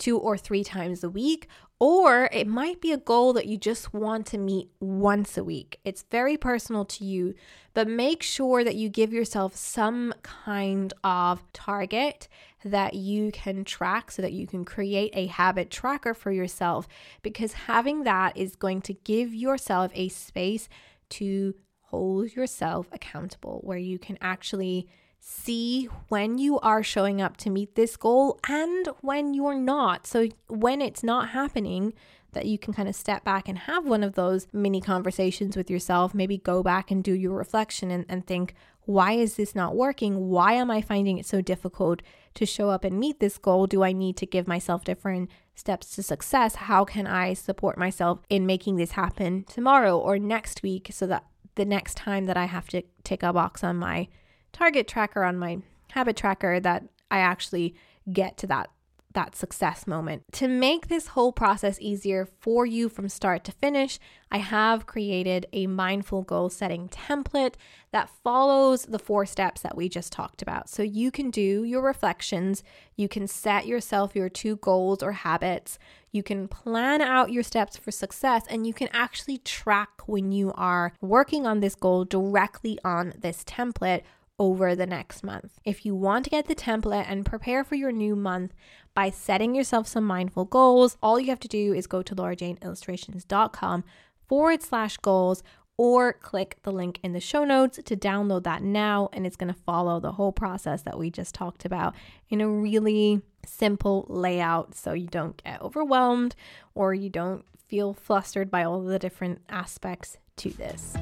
two 0.01 0.17
or 0.17 0.35
three 0.35 0.63
times 0.63 1.03
a 1.03 1.09
week, 1.09 1.47
or 1.79 2.27
it 2.33 2.47
might 2.47 2.81
be 2.81 2.91
a 2.91 2.97
goal 2.97 3.33
that 3.33 3.45
you 3.45 3.55
just 3.55 3.93
want 3.93 4.25
to 4.25 4.37
meet 4.39 4.69
once 4.79 5.37
a 5.37 5.43
week. 5.43 5.79
It's 5.85 6.05
very 6.09 6.37
personal 6.37 6.85
to 6.85 7.05
you, 7.05 7.35
but 7.75 7.87
make 7.87 8.23
sure 8.23 8.63
that 8.63 8.75
you 8.75 8.89
give 8.89 9.13
yourself 9.13 9.55
some 9.55 10.11
kind 10.23 10.91
of 11.03 11.43
target 11.53 12.27
that 12.65 12.95
you 12.95 13.31
can 13.31 13.63
track 13.63 14.09
so 14.09 14.23
that 14.23 14.33
you 14.33 14.47
can 14.47 14.65
create 14.65 15.11
a 15.13 15.27
habit 15.27 15.69
tracker 15.69 16.15
for 16.15 16.31
yourself 16.31 16.87
because 17.21 17.53
having 17.53 18.03
that 18.03 18.35
is 18.35 18.55
going 18.55 18.81
to 18.81 18.93
give 18.93 19.33
yourself 19.33 19.91
a 19.93 20.09
space 20.09 20.67
to 21.09 21.53
hold 21.91 22.35
yourself 22.35 22.87
accountable 22.91 23.59
where 23.63 23.77
you 23.77 23.99
can 23.99 24.17
actually 24.21 24.87
see 25.21 25.85
when 26.09 26.37
you 26.37 26.59
are 26.59 26.83
showing 26.83 27.21
up 27.21 27.37
to 27.37 27.49
meet 27.49 27.75
this 27.75 27.95
goal 27.95 28.39
and 28.49 28.89
when 29.01 29.33
you're 29.33 29.55
not. 29.55 30.05
So, 30.07 30.27
when 30.47 30.81
it's 30.81 31.03
not 31.03 31.29
happening, 31.29 31.93
that 32.33 32.45
you 32.45 32.57
can 32.57 32.73
kind 32.73 32.89
of 32.89 32.95
step 32.95 33.23
back 33.23 33.47
and 33.47 33.57
have 33.59 33.85
one 33.85 34.03
of 34.03 34.15
those 34.15 34.47
mini 34.51 34.81
conversations 34.81 35.55
with 35.55 35.69
yourself. 35.69 36.13
Maybe 36.13 36.37
go 36.37 36.63
back 36.63 36.91
and 36.91 37.03
do 37.03 37.13
your 37.13 37.33
reflection 37.33 37.91
and, 37.91 38.05
and 38.09 38.25
think, 38.25 38.55
why 38.85 39.13
is 39.13 39.35
this 39.35 39.53
not 39.53 39.75
working? 39.75 40.29
Why 40.29 40.53
am 40.53 40.71
I 40.71 40.81
finding 40.81 41.17
it 41.17 41.25
so 41.25 41.41
difficult 41.41 42.01
to 42.35 42.45
show 42.45 42.69
up 42.69 42.83
and 42.83 42.99
meet 42.99 43.19
this 43.19 43.37
goal? 43.37 43.67
Do 43.67 43.83
I 43.83 43.91
need 43.91 44.17
to 44.17 44.25
give 44.25 44.47
myself 44.47 44.83
different 44.83 45.29
steps 45.55 45.95
to 45.95 46.03
success? 46.03 46.55
How 46.55 46.83
can 46.83 47.05
I 47.05 47.33
support 47.33 47.77
myself 47.77 48.19
in 48.29 48.45
making 48.45 48.77
this 48.77 48.91
happen 48.91 49.43
tomorrow 49.43 49.97
or 49.97 50.17
next 50.17 50.63
week 50.63 50.89
so 50.91 51.05
that 51.07 51.25
the 51.55 51.65
next 51.65 51.95
time 51.95 52.25
that 52.25 52.37
I 52.37 52.45
have 52.45 52.69
to 52.69 52.81
tick 53.03 53.23
a 53.23 53.33
box 53.33 53.63
on 53.63 53.77
my 53.77 54.07
target 54.51 54.87
tracker 54.87 55.23
on 55.23 55.37
my 55.37 55.59
habit 55.91 56.15
tracker 56.15 56.59
that 56.59 56.83
I 57.09 57.19
actually 57.19 57.75
get 58.11 58.37
to 58.37 58.47
that 58.47 58.69
that 59.13 59.35
success 59.35 59.87
moment. 59.87 60.23
To 60.33 60.47
make 60.47 60.87
this 60.87 61.07
whole 61.07 61.31
process 61.31 61.77
easier 61.79 62.27
for 62.39 62.65
you 62.65 62.89
from 62.89 63.09
start 63.09 63.43
to 63.45 63.51
finish, 63.51 63.99
I 64.31 64.37
have 64.37 64.85
created 64.85 65.47
a 65.51 65.67
mindful 65.67 66.21
goal 66.21 66.49
setting 66.49 66.87
template 66.89 67.55
that 67.91 68.09
follows 68.23 68.85
the 68.85 68.99
four 68.99 69.25
steps 69.25 69.61
that 69.61 69.75
we 69.75 69.89
just 69.89 70.13
talked 70.13 70.41
about. 70.41 70.69
So 70.69 70.83
you 70.83 71.11
can 71.11 71.29
do 71.29 71.63
your 71.63 71.81
reflections, 71.81 72.63
you 72.95 73.07
can 73.07 73.27
set 73.27 73.65
yourself 73.65 74.15
your 74.15 74.29
two 74.29 74.57
goals 74.57 75.03
or 75.03 75.11
habits, 75.11 75.77
you 76.11 76.23
can 76.23 76.47
plan 76.47 77.01
out 77.01 77.31
your 77.31 77.43
steps 77.43 77.77
for 77.77 77.91
success, 77.91 78.45
and 78.49 78.65
you 78.65 78.73
can 78.73 78.89
actually 78.93 79.39
track 79.39 79.89
when 80.05 80.31
you 80.31 80.51
are 80.55 80.93
working 81.01 81.45
on 81.45 81.59
this 81.59 81.75
goal 81.75 82.05
directly 82.05 82.79
on 82.83 83.13
this 83.19 83.43
template 83.43 84.03
over 84.41 84.75
the 84.75 84.87
next 84.87 85.23
month. 85.23 85.59
If 85.63 85.85
you 85.85 85.93
want 85.93 86.23
to 86.23 86.31
get 86.31 86.47
the 86.47 86.55
template 86.55 87.05
and 87.07 87.23
prepare 87.23 87.63
for 87.63 87.75
your 87.75 87.91
new 87.91 88.15
month 88.15 88.55
by 88.95 89.11
setting 89.11 89.53
yourself 89.53 89.87
some 89.87 90.03
mindful 90.03 90.45
goals, 90.45 90.97
all 90.99 91.19
you 91.19 91.27
have 91.27 91.39
to 91.41 91.47
do 91.47 91.75
is 91.75 91.85
go 91.85 92.01
to 92.01 92.15
laurajaneillustrations.com 92.15 93.83
forward 94.27 94.63
slash 94.63 94.97
goals 94.97 95.43
or 95.77 96.13
click 96.13 96.57
the 96.63 96.71
link 96.71 96.99
in 97.03 97.13
the 97.13 97.19
show 97.19 97.43
notes 97.43 97.79
to 97.85 97.95
download 97.95 98.41
that 98.43 98.63
now. 98.63 99.09
And 99.13 99.27
it's 99.27 99.35
going 99.35 99.53
to 99.53 99.59
follow 99.59 99.99
the 99.99 100.13
whole 100.13 100.31
process 100.31 100.81
that 100.81 100.97
we 100.97 101.11
just 101.11 101.35
talked 101.35 101.63
about 101.63 101.93
in 102.27 102.41
a 102.41 102.49
really 102.49 103.21
simple 103.45 104.07
layout 104.09 104.73
so 104.73 104.93
you 104.93 105.07
don't 105.07 105.41
get 105.43 105.61
overwhelmed 105.61 106.35
or 106.73 106.95
you 106.95 107.11
don't 107.11 107.45
feel 107.67 107.93
flustered 107.93 108.49
by 108.49 108.63
all 108.63 108.81
the 108.81 108.97
different 108.97 109.41
aspects 109.49 110.17
to 110.37 110.49
this. 110.49 110.97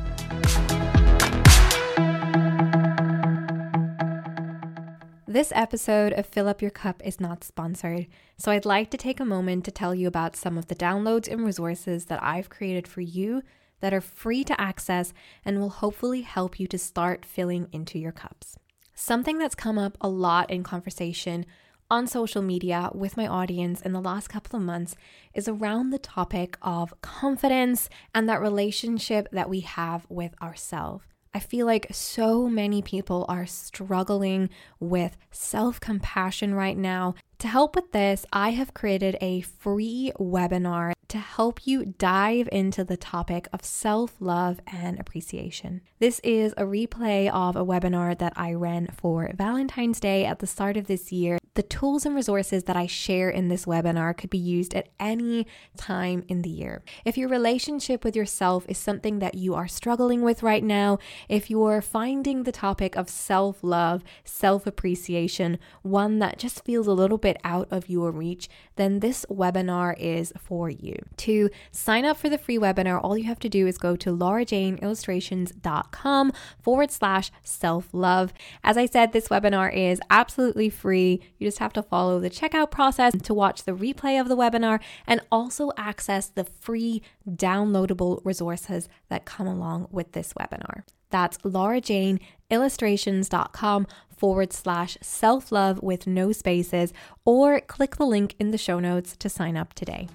This 5.29 5.51
episode 5.53 6.11
of 6.13 6.25
Fill 6.25 6.47
Up 6.47 6.59
Your 6.59 6.71
Cup 6.71 7.03
is 7.05 7.21
not 7.21 7.43
sponsored, 7.43 8.07
so 8.35 8.51
I'd 8.51 8.65
like 8.65 8.89
to 8.89 8.97
take 8.97 9.19
a 9.19 9.25
moment 9.25 9.63
to 9.65 9.71
tell 9.71 9.93
you 9.93 10.07
about 10.07 10.35
some 10.35 10.57
of 10.57 10.69
the 10.69 10.75
downloads 10.75 11.31
and 11.31 11.45
resources 11.45 12.05
that 12.05 12.23
I've 12.23 12.49
created 12.49 12.87
for 12.87 13.01
you 13.01 13.43
that 13.79 13.93
are 13.93 14.01
free 14.01 14.43
to 14.45 14.59
access 14.59 15.13
and 15.45 15.59
will 15.59 15.69
hopefully 15.69 16.23
help 16.23 16.59
you 16.59 16.65
to 16.69 16.79
start 16.79 17.25
filling 17.25 17.67
into 17.71 17.99
your 17.99 18.11
cups. 18.11 18.57
Something 18.95 19.37
that's 19.37 19.53
come 19.53 19.77
up 19.77 19.99
a 20.01 20.09
lot 20.09 20.49
in 20.49 20.63
conversation 20.63 21.45
on 21.91 22.07
social 22.07 22.41
media 22.41 22.89
with 22.95 23.15
my 23.15 23.27
audience 23.27 23.83
in 23.83 23.93
the 23.93 24.01
last 24.01 24.29
couple 24.29 24.57
of 24.57 24.65
months 24.65 24.95
is 25.35 25.47
around 25.47 25.91
the 25.91 25.99
topic 25.99 26.57
of 26.63 26.99
confidence 27.01 27.87
and 28.15 28.27
that 28.27 28.41
relationship 28.41 29.27
that 29.31 29.47
we 29.47 29.59
have 29.59 30.07
with 30.09 30.33
ourselves. 30.41 31.03
I 31.33 31.39
feel 31.39 31.65
like 31.65 31.87
so 31.91 32.47
many 32.49 32.81
people 32.81 33.25
are 33.29 33.45
struggling 33.45 34.49
with 34.79 35.15
self 35.31 35.79
compassion 35.79 36.55
right 36.55 36.77
now. 36.77 37.15
To 37.39 37.47
help 37.47 37.73
with 37.73 37.93
this, 37.93 38.25
I 38.33 38.49
have 38.49 38.73
created 38.73 39.15
a 39.21 39.39
free 39.39 40.11
webinar 40.19 40.91
to 41.07 41.17
help 41.17 41.65
you 41.65 41.85
dive 41.85 42.49
into 42.51 42.83
the 42.83 42.97
topic 42.97 43.47
of 43.53 43.63
self 43.63 44.15
love 44.19 44.59
and 44.67 44.99
appreciation. 44.99 45.79
This 45.99 46.19
is 46.19 46.51
a 46.57 46.63
replay 46.63 47.31
of 47.31 47.55
a 47.55 47.65
webinar 47.65 48.17
that 48.19 48.33
I 48.35 48.51
ran 48.53 48.87
for 48.87 49.31
Valentine's 49.33 50.01
Day 50.01 50.25
at 50.25 50.39
the 50.39 50.47
start 50.47 50.75
of 50.75 50.87
this 50.87 51.13
year 51.13 51.39
the 51.59 51.63
tools 51.63 52.05
and 52.05 52.15
resources 52.15 52.63
that 52.63 52.77
I 52.77 52.85
share 52.85 53.29
in 53.29 53.49
this 53.49 53.65
webinar 53.65 54.15
could 54.15 54.29
be 54.29 54.37
used 54.37 54.73
at 54.73 54.87
any 54.97 55.45
time 55.75 56.23
in 56.29 56.41
the 56.41 56.49
year. 56.49 56.83
If 57.03 57.17
your 57.17 57.27
relationship 57.27 58.05
with 58.05 58.15
yourself 58.15 58.65
is 58.69 58.77
something 58.77 59.19
that 59.19 59.35
you 59.35 59.55
are 59.55 59.67
struggling 59.67 60.21
with 60.21 60.41
right 60.41 60.63
now, 60.63 60.99
if 61.27 61.49
you're 61.49 61.81
finding 61.81 62.43
the 62.43 62.53
topic 62.53 62.95
of 62.95 63.09
self 63.09 63.61
love, 63.61 64.05
self 64.23 64.65
appreciation, 64.67 65.59
one 65.81 66.19
that 66.19 66.39
just 66.39 66.63
feels 66.63 66.87
a 66.87 66.93
little 66.93 67.17
bit 67.29 67.37
out 67.43 67.67
of 67.69 67.89
your 67.89 68.09
reach, 68.11 68.49
then 68.75 69.01
this 69.01 69.23
webinar 69.29 69.95
is 69.99 70.33
for 70.37 70.67
you. 70.69 70.95
To 71.17 71.51
sign 71.71 72.05
up 72.05 72.17
for 72.17 72.27
the 72.27 72.39
free 72.39 72.57
webinar, 72.57 72.99
all 73.03 73.15
you 73.17 73.25
have 73.25 73.37
to 73.39 73.49
do 73.49 73.67
is 73.67 73.77
go 73.77 73.95
to 73.97 74.09
laurajaneillustrations.com 74.09 76.33
forward 76.59 76.89
slash 76.91 77.29
self 77.43 77.89
love. 77.93 78.33
As 78.63 78.77
I 78.77 78.87
said, 78.87 79.13
this 79.13 79.27
webinar 79.27 79.71
is 79.71 80.01
absolutely 80.09 80.71
free. 80.71 81.21
You 81.37 81.47
just 81.47 81.59
have 81.59 81.73
to 81.73 81.83
follow 81.83 82.19
the 82.19 82.31
checkout 82.31 82.71
process 82.71 83.13
to 83.21 83.33
watch 83.33 83.63
the 83.63 83.73
replay 83.73 84.19
of 84.19 84.27
the 84.27 84.37
webinar 84.37 84.79
and 85.05 85.21
also 85.31 85.69
access 85.77 86.25
the 86.27 86.45
free 86.45 87.03
downloadable 87.29 88.25
resources 88.25 88.89
that 89.09 89.25
come 89.25 89.45
along 89.45 89.87
with 89.91 90.13
this 90.13 90.33
webinar. 90.33 90.81
That's 91.09 91.37
laurajaneillustrations.com 91.39 93.87
forward 94.15 94.53
slash 94.53 94.97
self 95.01 95.51
love 95.51 95.81
with 95.81 96.05
no 96.05 96.31
spaces, 96.31 96.93
or 97.25 97.61
click 97.61 97.95
the 97.95 98.05
link 98.05 98.35
in 98.39 98.51
the 98.51 98.57
show 98.57 98.79
notes 98.79 99.17
to 99.17 99.29
sign 99.29 99.57
up 99.57 99.73
today. 99.73 100.07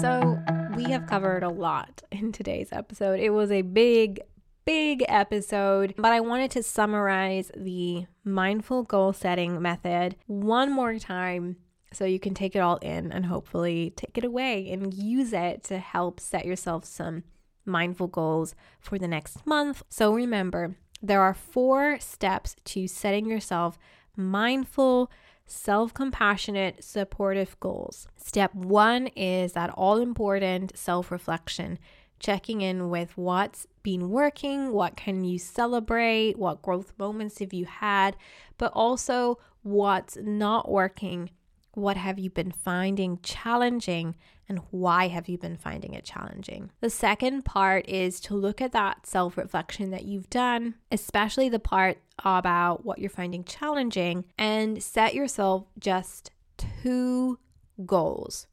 So, 0.00 0.38
we 0.76 0.90
have 0.90 1.06
covered 1.06 1.42
a 1.42 1.48
lot 1.48 2.02
in 2.12 2.32
today's 2.32 2.68
episode. 2.72 3.20
It 3.20 3.30
was 3.30 3.50
a 3.50 3.62
big, 3.62 4.20
big 4.64 5.04
episode, 5.08 5.94
but 5.96 6.12
I 6.12 6.20
wanted 6.20 6.50
to 6.52 6.62
summarize 6.62 7.50
the 7.56 8.06
mindful 8.24 8.82
goal 8.82 9.12
setting 9.12 9.60
method 9.62 10.16
one 10.26 10.72
more 10.72 10.98
time 10.98 11.56
so 11.96 12.04
you 12.04 12.20
can 12.20 12.34
take 12.34 12.54
it 12.54 12.60
all 12.60 12.76
in 12.76 13.10
and 13.10 13.26
hopefully 13.26 13.92
take 13.96 14.18
it 14.18 14.24
away 14.24 14.70
and 14.70 14.92
use 14.92 15.32
it 15.32 15.64
to 15.64 15.78
help 15.78 16.20
set 16.20 16.44
yourself 16.44 16.84
some 16.84 17.24
mindful 17.64 18.06
goals 18.06 18.54
for 18.80 18.98
the 18.98 19.08
next 19.08 19.46
month. 19.46 19.82
So 19.88 20.12
remember, 20.12 20.76
there 21.02 21.20
are 21.20 21.34
four 21.34 21.98
steps 22.00 22.54
to 22.66 22.86
setting 22.86 23.26
yourself 23.26 23.78
mindful, 24.16 25.10
self 25.46 25.94
compassionate, 25.94 26.84
supportive 26.84 27.58
goals. 27.60 28.08
Step 28.16 28.54
one 28.54 29.08
is 29.08 29.52
that 29.52 29.70
all 29.70 29.98
important 29.98 30.76
self 30.76 31.10
reflection 31.10 31.78
checking 32.18 32.60
in 32.60 32.88
with 32.88 33.16
what's 33.16 33.66
been 33.82 34.10
working, 34.10 34.72
what 34.72 34.96
can 34.96 35.24
you 35.24 35.38
celebrate, 35.38 36.38
what 36.38 36.62
growth 36.62 36.92
moments 36.98 37.38
have 37.40 37.52
you 37.52 37.66
had, 37.66 38.16
but 38.58 38.72
also 38.74 39.38
what's 39.62 40.16
not 40.22 40.70
working. 40.70 41.30
What 41.76 41.98
have 41.98 42.18
you 42.18 42.30
been 42.30 42.52
finding 42.52 43.18
challenging 43.22 44.16
and 44.48 44.60
why 44.70 45.08
have 45.08 45.28
you 45.28 45.36
been 45.36 45.58
finding 45.58 45.92
it 45.92 46.06
challenging? 46.06 46.70
The 46.80 46.88
second 46.88 47.44
part 47.44 47.86
is 47.86 48.18
to 48.20 48.34
look 48.34 48.62
at 48.62 48.72
that 48.72 49.04
self 49.04 49.36
reflection 49.36 49.90
that 49.90 50.06
you've 50.06 50.30
done, 50.30 50.76
especially 50.90 51.50
the 51.50 51.58
part 51.58 51.98
about 52.24 52.86
what 52.86 52.98
you're 52.98 53.10
finding 53.10 53.44
challenging, 53.44 54.24
and 54.38 54.82
set 54.82 55.14
yourself 55.14 55.66
just 55.78 56.30
two 56.56 57.38
goals 57.84 58.46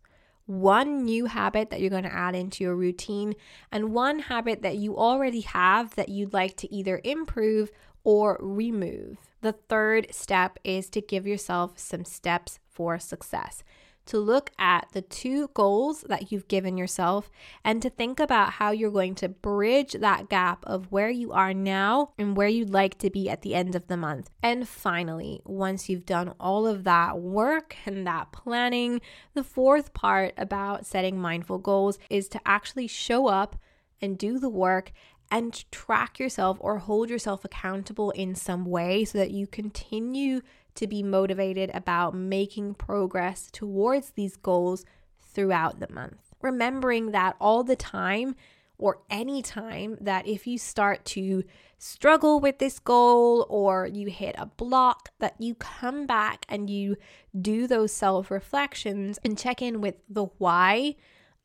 one 0.46 1.06
new 1.06 1.28
habit 1.28 1.70
that 1.70 1.80
you're 1.80 1.90
going 1.90 2.04
to 2.04 2.14
add 2.14 2.36
into 2.36 2.66
your 2.66 2.76
routine, 2.76 3.36
and 3.72 3.94
one 3.94 4.20
habit 4.20 4.62
that 4.64 4.76
you 4.76 4.98
already 4.98 5.40
have 5.40 5.96
that 5.96 6.10
you'd 6.10 6.34
like 6.34 6.58
to 6.58 6.76
either 6.76 7.00
improve 7.06 7.72
or 8.04 8.38
remove. 8.42 9.18
The 9.40 9.54
third 9.54 10.14
step 10.14 10.60
is 10.66 10.90
to 10.90 11.00
give 11.00 11.26
yourself 11.26 11.80
some 11.80 12.04
steps 12.04 12.60
for 12.74 13.00
success. 13.00 13.64
to 14.06 14.20
look 14.20 14.52
at 14.60 14.88
the 14.92 15.02
two 15.02 15.50
goals 15.54 16.02
that 16.10 16.32
you've 16.32 16.48
given 16.48 16.78
yourself 16.78 17.30
and 17.64 17.82
to 17.82 17.90
think 17.90 18.20
about 18.20 18.54
how 18.54 18.72
you're 18.72 18.92
going 18.92 19.16
to 19.16 19.30
bridge 19.30 19.94
that 19.94 20.30
gap 20.30 20.64
of 20.66 20.92
where 20.92 21.10
you 21.10 21.32
are 21.32 21.54
now 21.54 22.12
and 22.18 22.36
where 22.36 22.48
you'd 22.48 22.70
like 22.70 22.98
to 22.98 23.10
be 23.10 23.30
at 23.30 23.42
the 23.42 23.56
end 23.56 23.76
of 23.76 23.88
the 23.88 23.98
month. 23.98 24.30
And 24.42 24.68
finally, 24.68 25.42
once 25.46 25.90
you've 25.90 26.06
done 26.06 26.34
all 26.40 26.68
of 26.68 26.84
that 26.84 27.20
work 27.20 27.76
and 27.86 28.06
that 28.06 28.32
planning, 28.32 29.00
the 29.34 29.44
fourth 29.44 29.94
part 29.94 30.34
about 30.38 30.86
setting 30.86 31.18
mindful 31.18 31.60
goals 31.60 31.98
is 32.10 32.28
to 32.30 32.42
actually 32.46 32.88
show 32.88 33.28
up 33.28 33.56
and 34.02 34.18
do 34.18 34.38
the 34.38 34.50
work 34.50 34.92
and 35.32 35.72
track 35.72 36.20
yourself 36.20 36.58
or 36.60 36.78
hold 36.78 37.10
yourself 37.10 37.46
accountable 37.46 38.12
in 38.12 38.36
some 38.36 38.66
way 38.66 39.06
so 39.06 39.18
that 39.18 39.32
you 39.32 39.48
continue 39.48 40.42
to 40.76 40.88
be 40.88 41.04
motivated 41.04 41.72
about 41.74 42.16
making 42.16 42.76
progress 42.76 43.50
towards 43.52 44.12
these 44.12 44.36
goals 44.36 44.86
throughout 45.22 45.80
the 45.80 45.92
month. 45.92 46.34
Remembering 46.42 47.12
that 47.12 47.36
all 47.40 47.64
the 47.64 47.76
time 47.76 48.36
or 48.78 49.00
any 49.10 49.42
time 49.42 49.98
that 50.02 50.28
if 50.28 50.46
you 50.46 50.58
start 50.58 51.06
to 51.06 51.44
struggle 51.78 52.40
with 52.40 52.60
this 52.60 52.80
goal 52.80 53.46
or 53.50 53.88
you 53.88 54.08
hit 54.08 54.36
a 54.38 54.46
block, 54.46 55.10
that 55.20 55.36
you 55.40 55.56
come 55.56 56.06
back 56.06 56.46
and 56.50 56.70
you 56.70 56.98
do 57.40 57.68
those 57.68 57.92
self 57.92 58.32
reflections 58.32 59.20
and 59.24 59.38
check 59.38 59.62
in 59.62 59.82
with 59.82 59.96
the 60.10 60.26
why 60.38 60.96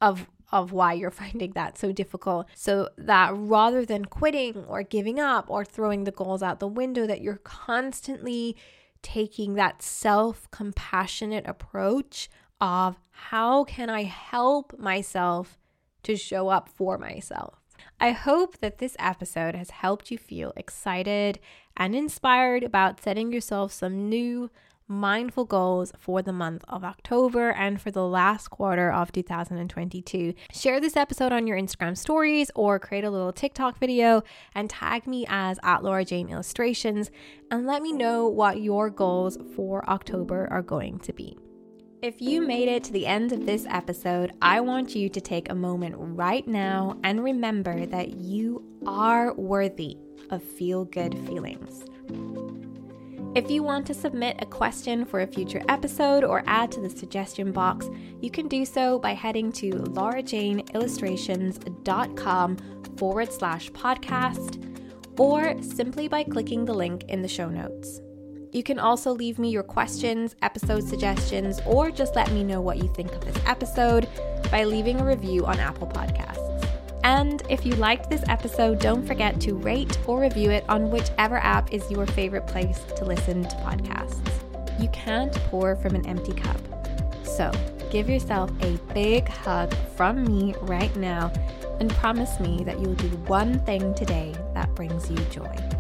of 0.01 0.27
of 0.51 0.73
why 0.73 0.95
you're 0.95 1.11
finding 1.23 1.53
that 1.53 1.79
so 1.79 1.93
difficult. 1.93 2.47
So 2.55 2.89
that 2.97 3.33
rather 3.35 3.85
than 3.85 4.05
quitting 4.05 4.65
or 4.65 4.83
giving 4.83 5.21
up 5.21 5.47
or 5.49 5.65
throwing 5.65 6.05
the 6.05 6.11
goals 6.11 6.43
out 6.43 6.61
the 6.61 6.69
window, 6.69 7.07
that 7.07 7.21
you're 7.21 7.37
constantly 7.37 8.57
taking 9.03 9.55
that 9.55 9.83
self 9.83 10.51
compassionate 10.51 11.47
approach 11.47 12.29
of 12.61 12.99
how 13.11 13.65
can 13.65 13.89
I 13.91 14.05
help 14.05 14.79
myself 14.79 15.59
to 16.03 16.17
show 16.17 16.49
up 16.49 16.69
for 16.69 16.99
myself. 16.99 17.61
I 18.01 18.11
hope 18.13 18.59
that 18.59 18.79
this 18.79 18.97
episode 18.99 19.55
has 19.55 19.71
helped 19.71 20.11
you 20.11 20.19
feel 20.19 20.53
excited 20.57 21.39
and 21.77 21.95
inspired 21.95 22.63
about 22.65 23.03
setting 23.03 23.33
yourself 23.33 23.73
some 23.73 24.09
new 24.09 24.51
mindful 24.89 25.45
goals 25.45 25.93
for 25.99 26.23
the 26.23 26.33
month 26.33 26.65
of 26.67 26.83
October 26.83 27.51
and 27.51 27.81
for 27.81 27.91
the 27.91 28.07
last 28.07 28.49
quarter 28.49 28.91
of 28.91 29.13
2022. 29.13 30.35
Share 30.53 30.81
this 30.81 30.97
episode 30.97 31.33
on 31.33 31.47
your 31.47 31.59
Instagram 31.59 31.97
stories 31.97 32.51
or 32.55 32.79
create 32.79 33.05
a 33.05 33.11
little 33.11 33.33
TikTok 33.33 33.79
video 33.79 34.23
and 34.55 34.71
tag 34.71 35.07
me 35.07 35.27
as 35.29 35.59
at 35.63 35.85
Laura 35.85 36.05
Jane 36.05 36.31
Illustrations 36.31 37.11
and 37.51 37.67
let 37.67 37.83
me 37.83 37.93
know 37.93 38.27
what 38.27 38.61
your 38.61 38.89
goals 38.89 39.37
for 39.55 39.89
October 39.89 40.49
are 40.51 40.63
going 40.63 40.99
to 41.01 41.13
be. 41.13 41.37
If 42.01 42.23
you 42.23 42.41
made 42.41 42.69
it 42.69 42.85
to 42.85 42.93
the 42.93 43.07
end 43.07 43.33
of 43.33 43.45
this 43.45 43.67
episode, 43.69 44.33
I 44.41 44.61
want 44.61 44.95
you 44.95 45.09
to 45.09 45.21
take 45.21 45.51
a 45.51 45.55
moment 45.55 45.97
right 45.99 46.47
now 46.47 46.97
and 47.03 47.25
remember 47.25 47.87
that 47.87 48.17
you 48.19 48.63
are 48.87 49.35
worthy 49.35 49.97
of 50.31 50.43
feel 50.43 50.85
good 50.85 51.19
feelings. 51.27 51.85
If 53.35 53.51
you 53.51 53.63
want 53.63 53.87
to 53.87 53.95
submit 53.95 54.37
a 54.41 54.47
question 54.47 55.05
for 55.05 55.21
a 55.21 55.27
future 55.27 55.63
episode 55.69 56.25
or 56.25 56.43
add 56.47 56.73
to 56.73 56.81
the 56.81 56.89
suggestion 56.89 57.53
box, 57.53 57.87
you 58.21 58.31
can 58.31 58.49
do 58.49 58.65
so 58.65 58.99
by 58.99 59.13
heading 59.13 59.53
to 59.53 59.69
laurajaneillustrations.com 59.71 62.57
forward 62.97 63.31
slash 63.33 63.71
podcast 63.71 64.65
or 65.19 65.63
simply 65.63 66.09
by 66.09 66.25
clicking 66.25 66.65
the 66.65 66.75
link 66.75 67.05
in 67.05 67.21
the 67.23 67.29
show 67.29 67.51
notes. 67.51 68.01
You 68.53 68.63
can 68.63 68.79
also 68.79 69.13
leave 69.13 69.39
me 69.39 69.51
your 69.51 69.63
questions, 69.63 70.35
episode 70.41 70.89
suggestions, 70.89 71.61
or 71.67 71.91
just 71.91 72.17
let 72.17 72.33
me 72.33 72.43
know 72.43 72.63
what 72.63 72.79
you 72.79 72.89
think 72.95 73.13
of 73.13 73.21
this 73.21 73.37
episode 73.45 74.09
by 74.51 74.65
leaving 74.65 75.01
a 75.01 75.05
review 75.05 75.45
on 75.45 75.61
Apple 75.61 75.87
Podcasts. 75.87 76.38
And 77.05 77.43
if 77.49 77.65
you 77.65 77.75
liked 77.75 78.11
this 78.11 78.23
episode, 78.29 78.81
don't 78.81 79.07
forget 79.07 79.41
to 79.43 79.55
rate 79.55 79.99
or 80.07 80.21
review 80.21 80.51
it 80.51 80.65
on 80.69 80.91
whichever 80.91 81.39
app 81.39 81.73
is 81.73 81.91
your 81.91 82.07
favorite 82.07 82.47
place 82.47 82.81
to 82.97 83.05
listen 83.05 83.43
to 83.43 83.57
podcasts. 83.57 84.31
You 84.81 84.89
can't 84.89 85.33
pour 85.51 85.77
from 85.77 85.95
an 85.95 86.07
empty 86.07 86.33
cup. 86.33 86.61
So 87.25 87.51
give 87.91 88.09
yourself 88.09 88.51
a 88.63 88.77
big 88.93 89.29
hug 89.29 89.75
from 89.97 90.25
me 90.25 90.55
right 90.63 90.95
now 90.97 91.33
and 91.81 91.91
promise 91.91 92.39
me 92.41 92.65
that 92.65 92.81
you'll 92.81 92.95
do 92.95 93.09
one 93.27 93.61
thing 93.61 93.95
today 93.95 94.35
that 94.55 94.75
brings 94.75 95.11
you 95.11 95.17
joy. 95.31 95.78